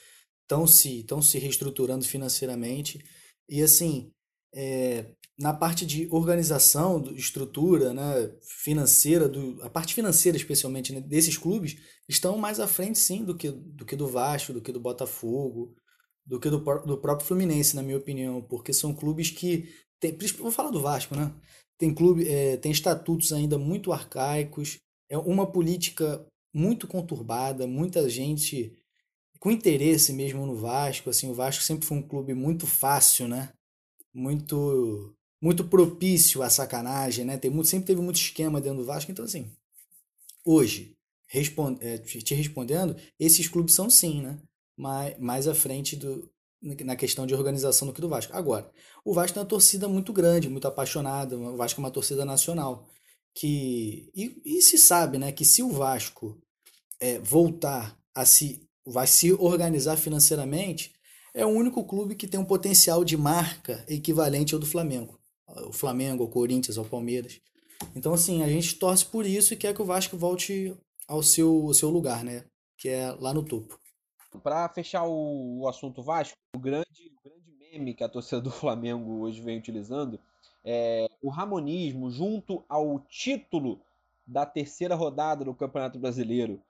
[0.43, 3.05] estão se, tão se reestruturando financeiramente.
[3.49, 4.13] E assim,
[4.55, 5.07] é,
[5.39, 8.33] na parte de organização, estrutura né,
[8.63, 11.77] financeira, do, a parte financeira especialmente né, desses clubes,
[12.09, 15.75] estão mais à frente sim do que, do que do Vasco, do que do Botafogo,
[16.25, 19.69] do que do, do próprio Fluminense, na minha opinião, porque são clubes que.
[19.99, 21.33] Tem, vou falar do Vasco, né?
[21.79, 28.77] Tem clube, é, tem estatutos ainda muito arcaicos, é uma política muito conturbada, muita gente
[29.39, 33.53] com interesse mesmo no Vasco, assim, o Vasco sempre foi um clube muito fácil, né?
[34.15, 37.37] Muito muito propício à sacanagem, né?
[37.37, 39.51] Tem muito, sempre teve muito esquema dentro do Vasco, então assim,
[40.45, 40.97] hoje,
[41.27, 44.39] respond, é, te respondendo, esses clubes são sim, né?
[44.77, 46.31] Mais, mais à frente do,
[46.85, 48.33] na questão de organização do que do Vasco.
[48.37, 48.71] Agora,
[49.05, 52.89] o Vasco tem uma torcida muito grande, muito apaixonada, o Vasco é uma torcida nacional
[53.35, 56.39] que e, e se sabe, né, que se o Vasco
[57.01, 60.93] é, voltar a se vai se organizar financeiramente,
[61.35, 65.19] é o único clube que tem um potencial de marca equivalente ao do Flamengo.
[65.67, 67.41] O Flamengo, o Corinthians, o Palmeiras.
[67.95, 70.77] Então, assim, a gente torce por isso e quer que o Vasco volte
[71.07, 72.45] ao seu, ao seu lugar, né?
[72.79, 73.79] Que é lá no topo.
[74.43, 78.51] Para fechar o, o, assunto Vasco, o grande, o grande meme que a torcida do
[78.53, 80.19] Flamengo hoje vem utilizando
[80.65, 83.81] é, o Ramonismo junto ao título
[84.27, 86.61] da terceira rodada do Campeonato Brasileiro,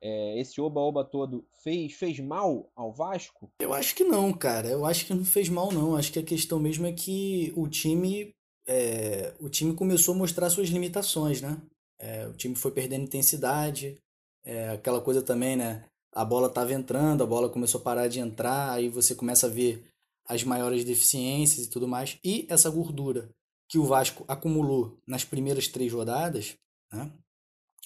[0.00, 3.50] é, esse oba-oba todo fez, fez mal ao Vasco?
[3.58, 4.68] Eu acho que não, cara.
[4.68, 5.96] Eu acho que não fez mal, não.
[5.96, 8.32] Acho que a questão mesmo é que o time,
[8.66, 11.60] é, o time começou a mostrar suas limitações, né?
[11.98, 13.98] É, o time foi perdendo intensidade,
[14.44, 15.84] é, aquela coisa também, né?
[16.12, 19.50] A bola estava entrando, a bola começou a parar de entrar, aí você começa a
[19.50, 19.84] ver
[20.26, 22.18] as maiores deficiências e tudo mais.
[22.22, 23.28] E essa gordura
[23.68, 26.56] que o Vasco acumulou nas primeiras três rodadas,
[26.92, 27.12] né?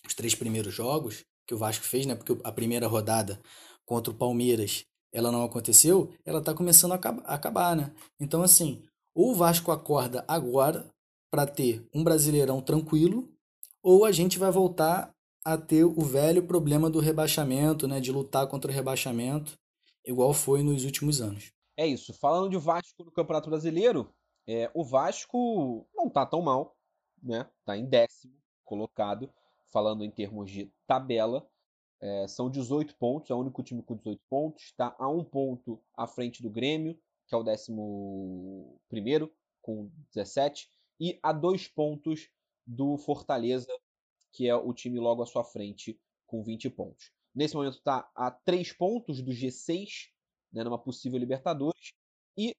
[0.06, 2.14] os três primeiros jogos que o Vasco fez, né?
[2.14, 3.40] porque a primeira rodada
[3.84, 7.92] contra o Palmeiras ela não aconteceu, ela está começando a acabar, né?
[8.18, 8.82] Então, assim,
[9.14, 10.88] ou o Vasco acorda agora
[11.30, 13.30] para ter um brasileirão tranquilo,
[13.82, 15.14] ou a gente vai voltar
[15.44, 18.00] a ter o velho problema do rebaixamento, né?
[18.00, 19.58] De lutar contra o rebaixamento,
[20.06, 21.52] igual foi nos últimos anos.
[21.76, 22.14] É isso.
[22.14, 24.08] Falando de Vasco no Campeonato Brasileiro,
[24.46, 26.76] é, o Vasco não tá tão mal,
[27.22, 27.48] né?
[27.64, 28.34] Tá em décimo
[28.64, 29.32] colocado,
[29.70, 31.48] falando em termos de tabela.
[32.00, 34.64] É, são 18 pontos, é o único time com 18 pontos.
[34.64, 40.68] Está a um ponto à frente do Grêmio, que é o décimo primeiro, com 17.
[40.98, 42.28] E a dois pontos
[42.66, 43.72] do Fortaleza,
[44.32, 47.12] que é o time logo à sua frente, com 20 pontos.
[47.34, 50.10] Nesse momento está a três pontos do G6,
[50.52, 51.94] né, numa possível Libertadores,
[52.36, 52.54] e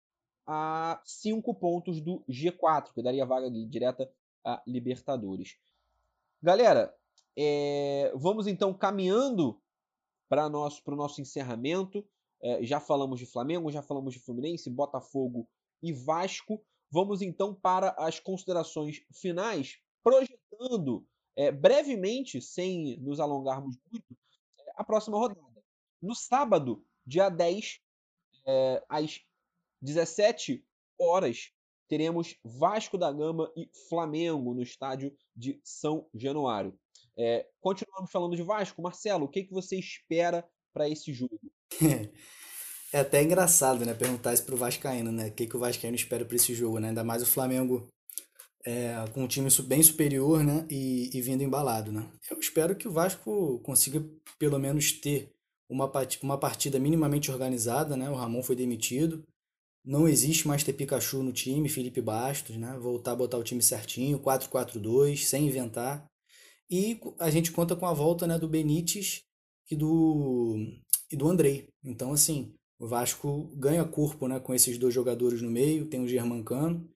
[0.46, 4.12] a cinco pontos do G4, que daria vaga direta
[4.44, 5.58] a Libertadores.
[6.41, 6.94] Galera,
[7.38, 9.62] é, vamos então caminhando
[10.30, 12.06] para o nosso encerramento.
[12.41, 15.48] É, já falamos de Flamengo, já falamos de Fluminense, Botafogo
[15.82, 16.62] e Vasco.
[16.91, 24.18] Vamos então para as considerações finais, projetando é, brevemente, sem nos alongarmos muito,
[24.60, 25.41] é, a próxima rodada.
[26.02, 27.80] No sábado, dia 10,
[28.46, 29.22] é, às
[29.84, 30.66] 17
[31.00, 31.52] horas,
[31.88, 36.74] teremos Vasco da Gama e Flamengo no estádio de São Januário.
[37.18, 38.82] É, continuamos falando de Vasco.
[38.82, 41.40] Marcelo, o que, que você espera para esse jogo?
[42.96, 43.96] É até engraçado, né?
[43.96, 45.30] Perguntar isso pro Vascaíno, né?
[45.30, 46.90] O que, que o Vascaíno espera para esse jogo, né?
[46.90, 47.88] Ainda mais o Flamengo
[48.64, 50.68] é, com um time bem superior, né?
[50.70, 52.08] E, e, vindo embalado, né?
[52.30, 54.00] Eu espero que o Vasco consiga
[54.38, 55.34] pelo menos ter
[55.68, 58.12] uma, uma partida minimamente organizada, né?
[58.12, 59.24] O Ramon foi demitido.
[59.86, 62.78] Não existe mais ter Pikachu no time, Felipe Bastos, né?
[62.80, 66.10] Voltar a botar o time certinho, 4-4-2, sem inventar.
[66.70, 69.24] E a gente conta com a volta né, do Benítez
[69.70, 70.56] e do,
[71.12, 71.68] e do Andrei.
[71.84, 76.08] Então, assim, o Vasco ganha corpo né, com esses dois jogadores no meio, tem o
[76.08, 76.90] Germancano.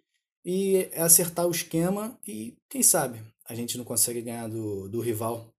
[0.46, 5.02] E é acertar o esquema e, quem sabe, a gente não consegue ganhar do, do
[5.02, 5.54] rival.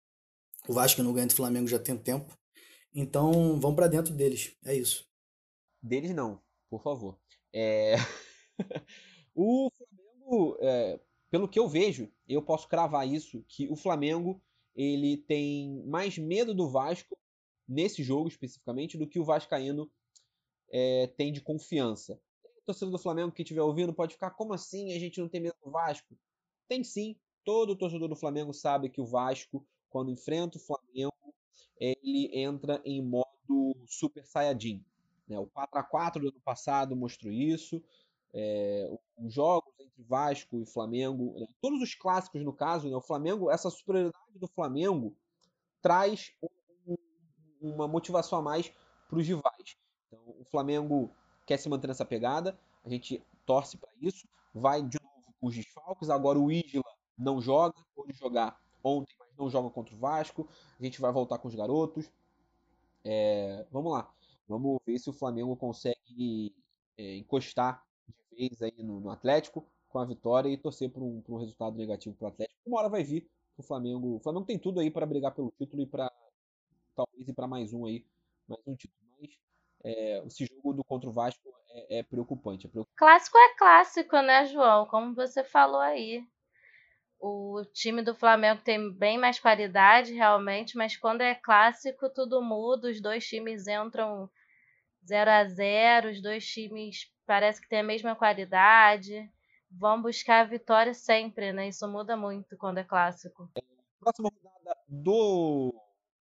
[0.66, 2.34] O Vasco não ganha do Flamengo já tem tempo.
[2.94, 4.56] Então, vão para dentro deles.
[4.64, 5.06] É isso.
[5.82, 7.18] Deles não, por favor.
[7.52, 7.94] É...
[9.34, 11.00] o Flamengo, é,
[11.30, 14.42] pelo que eu vejo, eu posso cravar isso, que o Flamengo
[14.74, 17.18] ele tem mais medo do Vasco
[17.66, 19.90] nesse jogo especificamente do que o Vascaíno
[20.70, 22.20] é, tem de confiança.
[22.64, 25.56] Torcedor do Flamengo que estiver ouvindo pode ficar, como assim a gente não tem medo
[25.64, 26.16] do Vasco?
[26.68, 27.16] Tem sim.
[27.44, 31.34] Todo torcedor do Flamengo sabe que o Vasco, quando enfrenta o Flamengo,
[31.80, 34.84] ele entra em modo Super Saiyajin.
[35.28, 35.38] Né?
[35.38, 37.82] O 4x4 do ano passado mostrou isso
[38.32, 43.00] é, os jogos entre Vasco e Flamengo, né, todos os clássicos no caso, né, o
[43.00, 45.16] Flamengo, essa superioridade do Flamengo
[45.80, 46.32] traz
[46.86, 46.96] um,
[47.60, 48.72] uma motivação a mais
[49.08, 49.76] para os rivais.
[50.06, 51.10] Então, o Flamengo
[51.46, 55.54] quer se manter nessa pegada, a gente torce para isso, vai de novo com os
[55.54, 56.84] desfalques, agora o Isla
[57.16, 60.48] não joga, pôde jogar ontem, mas não joga contra o Vasco,
[60.78, 62.10] a gente vai voltar com os garotos.
[63.04, 64.12] É, vamos lá,
[64.48, 66.54] vamos ver se o Flamengo consegue
[66.96, 71.20] é, encostar de vez aí no, no, Atlético com a vitória e torcer por um,
[71.20, 72.60] por um resultado negativo para o Atlético.
[72.66, 74.16] Uma hora vai vir o Flamengo.
[74.16, 76.10] O Flamengo tem tudo aí para brigar pelo título e para
[76.96, 78.04] talvez ir para mais um aí,
[78.46, 78.98] mais um título.
[79.20, 79.30] Mas
[79.84, 82.96] é, esse jogo do contra o Vasco é, é, preocupante, é preocupante.
[82.96, 84.86] Clássico é clássico, né, João?
[84.86, 86.24] Como você falou aí.
[87.20, 92.88] O time do Flamengo tem bem mais qualidade, realmente, mas quando é clássico, tudo muda.
[92.88, 94.30] Os dois times entram
[95.06, 99.30] 0 a 0 os dois times parece que tem a mesma qualidade.
[99.70, 101.68] Vão buscar a vitória sempre, né?
[101.68, 103.50] Isso muda muito quando é clássico.
[104.00, 105.74] próxima rodada do,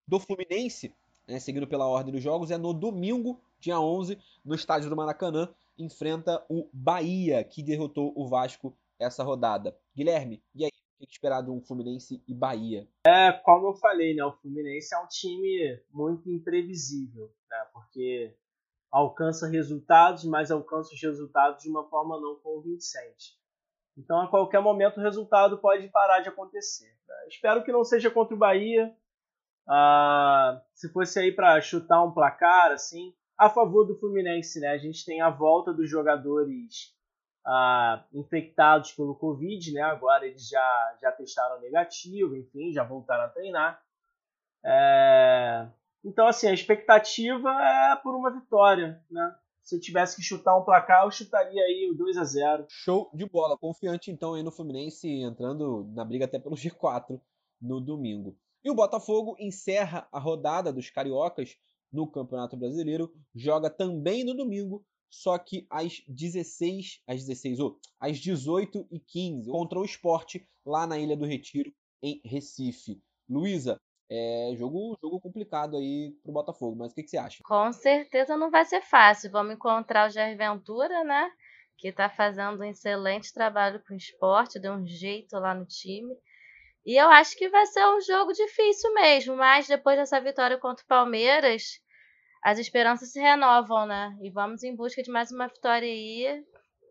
[0.07, 0.95] do Fluminense,
[1.27, 5.49] né, seguindo pela ordem dos jogos, é no domingo, dia 11, no estádio do Maracanã,
[5.77, 9.75] enfrenta o Bahia, que derrotou o Vasco essa rodada.
[9.95, 10.71] Guilherme, e aí?
[10.99, 12.87] O que esperar de um Fluminense e Bahia?
[13.07, 14.23] É, como eu falei, né?
[14.23, 17.65] O Fluminense é um time muito imprevisível, né?
[17.73, 18.35] Porque
[18.91, 23.39] alcança resultados, mas alcança os resultados de uma forma não convincente.
[23.97, 26.91] Então, a qualquer momento, o resultado pode parar de acontecer.
[27.27, 28.93] Espero que não seja contra o Bahia.
[29.67, 34.69] Ah, se fosse aí para chutar um placar, assim, a favor do Fluminense, né?
[34.69, 36.95] A gente tem a volta dos jogadores
[37.45, 39.81] ah, infectados pelo Covid, né?
[39.81, 43.81] Agora eles já, já testaram negativo, enfim, já voltaram a treinar.
[44.63, 45.67] É,
[46.03, 49.35] então, assim, a expectativa é por uma vitória, né?
[49.61, 53.09] se eu tivesse que chutar um placar, eu chutaria aí o 2 a 0 Show
[53.13, 53.57] de bola.
[53.57, 57.19] Confiante então aí no Fluminense entrando na briga até pelo G4
[57.61, 58.35] no domingo.
[58.63, 61.57] E o Botafogo encerra a rodada dos cariocas
[61.91, 68.17] no Campeonato Brasileiro, joga também no domingo, só que às 16, às 16 ou às
[68.17, 73.01] 18 e 15 contra o Esporte lá na Ilha do Retiro em Recife.
[73.29, 73.77] Luísa,
[74.13, 77.41] é jogo, jogo complicado aí pro Botafogo, mas o que, que, você acha?
[77.43, 79.31] Com certeza não vai ser fácil.
[79.31, 81.31] Vamos encontrar o Jair Ventura, né?
[81.77, 86.13] Que está fazendo um excelente trabalho com o esporte, deu um jeito lá no time.
[86.85, 90.83] E eu acho que vai ser um jogo difícil mesmo, mas depois dessa vitória contra
[90.83, 91.79] o Palmeiras,
[92.43, 94.17] as esperanças se renovam, né?
[94.21, 96.43] E vamos em busca de mais uma vitória aí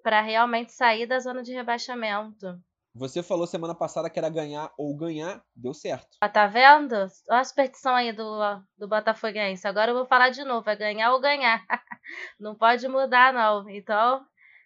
[0.03, 2.59] para realmente sair da zona de rebaixamento.
[2.95, 6.18] Você falou semana passada que era ganhar ou ganhar, deu certo.
[6.20, 6.95] Ah, tá vendo?
[7.28, 8.41] Olha a superstição aí do,
[8.76, 9.66] do Botafoguense.
[9.66, 11.64] Agora eu vou falar de novo, é ganhar ou ganhar.
[12.38, 13.68] não pode mudar, não.
[13.70, 14.24] Então,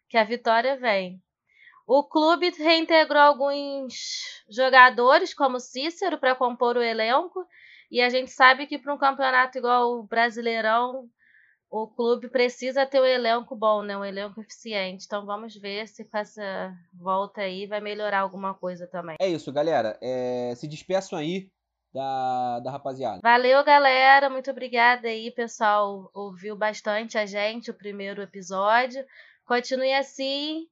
[0.09, 1.23] que a vitória vem.
[1.87, 3.95] O clube reintegrou alguns
[4.49, 7.47] jogadores, como Cícero, para compor o elenco.
[7.91, 11.09] E a gente sabe que para um campeonato igual o Brasileirão,
[11.77, 13.99] o clube precisa ter um elenco bom, né?
[13.99, 15.07] um elenco eficiente.
[15.07, 19.17] Então vamos ver se com essa volta aí vai melhorar alguma coisa também.
[19.21, 19.99] É isso, galera.
[20.01, 20.55] É...
[20.55, 21.51] Se despeçam aí
[21.93, 23.19] da, da rapaziada.
[23.21, 24.31] Valeu, galera.
[24.31, 26.09] Muito obrigada aí, pessoal.
[26.15, 29.05] Ouviu bastante a gente o primeiro episódio.
[29.45, 30.69] Continue assim.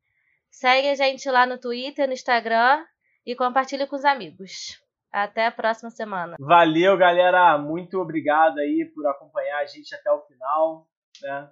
[0.52, 2.84] Segue a gente lá no Twitter, no Instagram
[3.26, 4.80] e compartilhe com os amigos.
[5.10, 6.36] Até a próxima semana.
[6.38, 7.58] Valeu, galera.
[7.58, 10.86] Muito obrigado aí por acompanhar a gente até o final.
[11.22, 11.50] Né?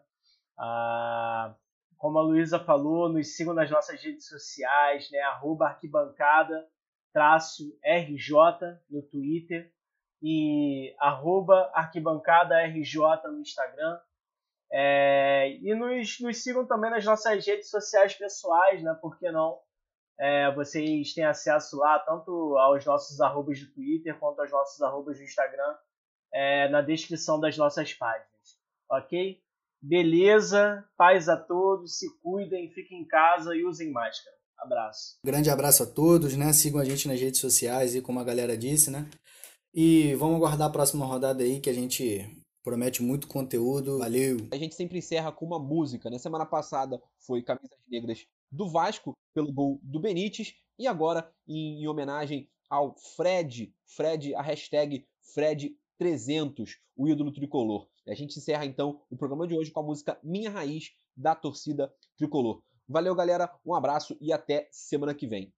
[0.58, 1.54] Ah,
[1.96, 5.20] como a Luísa falou, nos sigam nas nossas redes sociais, né?
[5.20, 6.68] Arroba arquibancada
[7.12, 9.72] traço RJ no Twitter
[10.22, 14.00] e arroba arquibancada RJ no Instagram.
[14.72, 18.96] É, e nos, nos, sigam também nas nossas redes sociais pessoais, né?
[19.00, 19.60] Por que não?
[20.18, 25.16] É, vocês têm acesso lá tanto aos nossos arrobas do Twitter quanto aos nossos arrobas
[25.16, 25.76] do Instagram
[26.32, 28.58] é, na descrição das nossas páginas.
[28.88, 29.42] Ok?
[29.82, 34.36] Beleza, paz a todos, se cuidem, fiquem em casa e usem máscara.
[34.58, 35.16] Abraço.
[35.24, 36.52] Grande abraço a todos, né?
[36.52, 39.08] Sigam a gente nas redes sociais e como a galera disse, né?
[39.72, 42.28] E vamos aguardar a próxima rodada aí que a gente
[42.62, 43.98] Promete muito conteúdo.
[43.98, 44.36] Valeu!
[44.52, 46.10] A gente sempre encerra com uma música.
[46.10, 50.54] Na semana passada foi Camisas Negras do Vasco, pelo gol do Benítez.
[50.78, 57.88] E agora, em, em homenagem ao Fred, Fred, a hashtag Fred300, o ídolo tricolor.
[58.08, 61.92] A gente encerra então o programa de hoje com a música Minha Raiz, da torcida
[62.16, 62.62] tricolor.
[62.88, 65.52] Valeu, galera, um abraço e até semana que vem.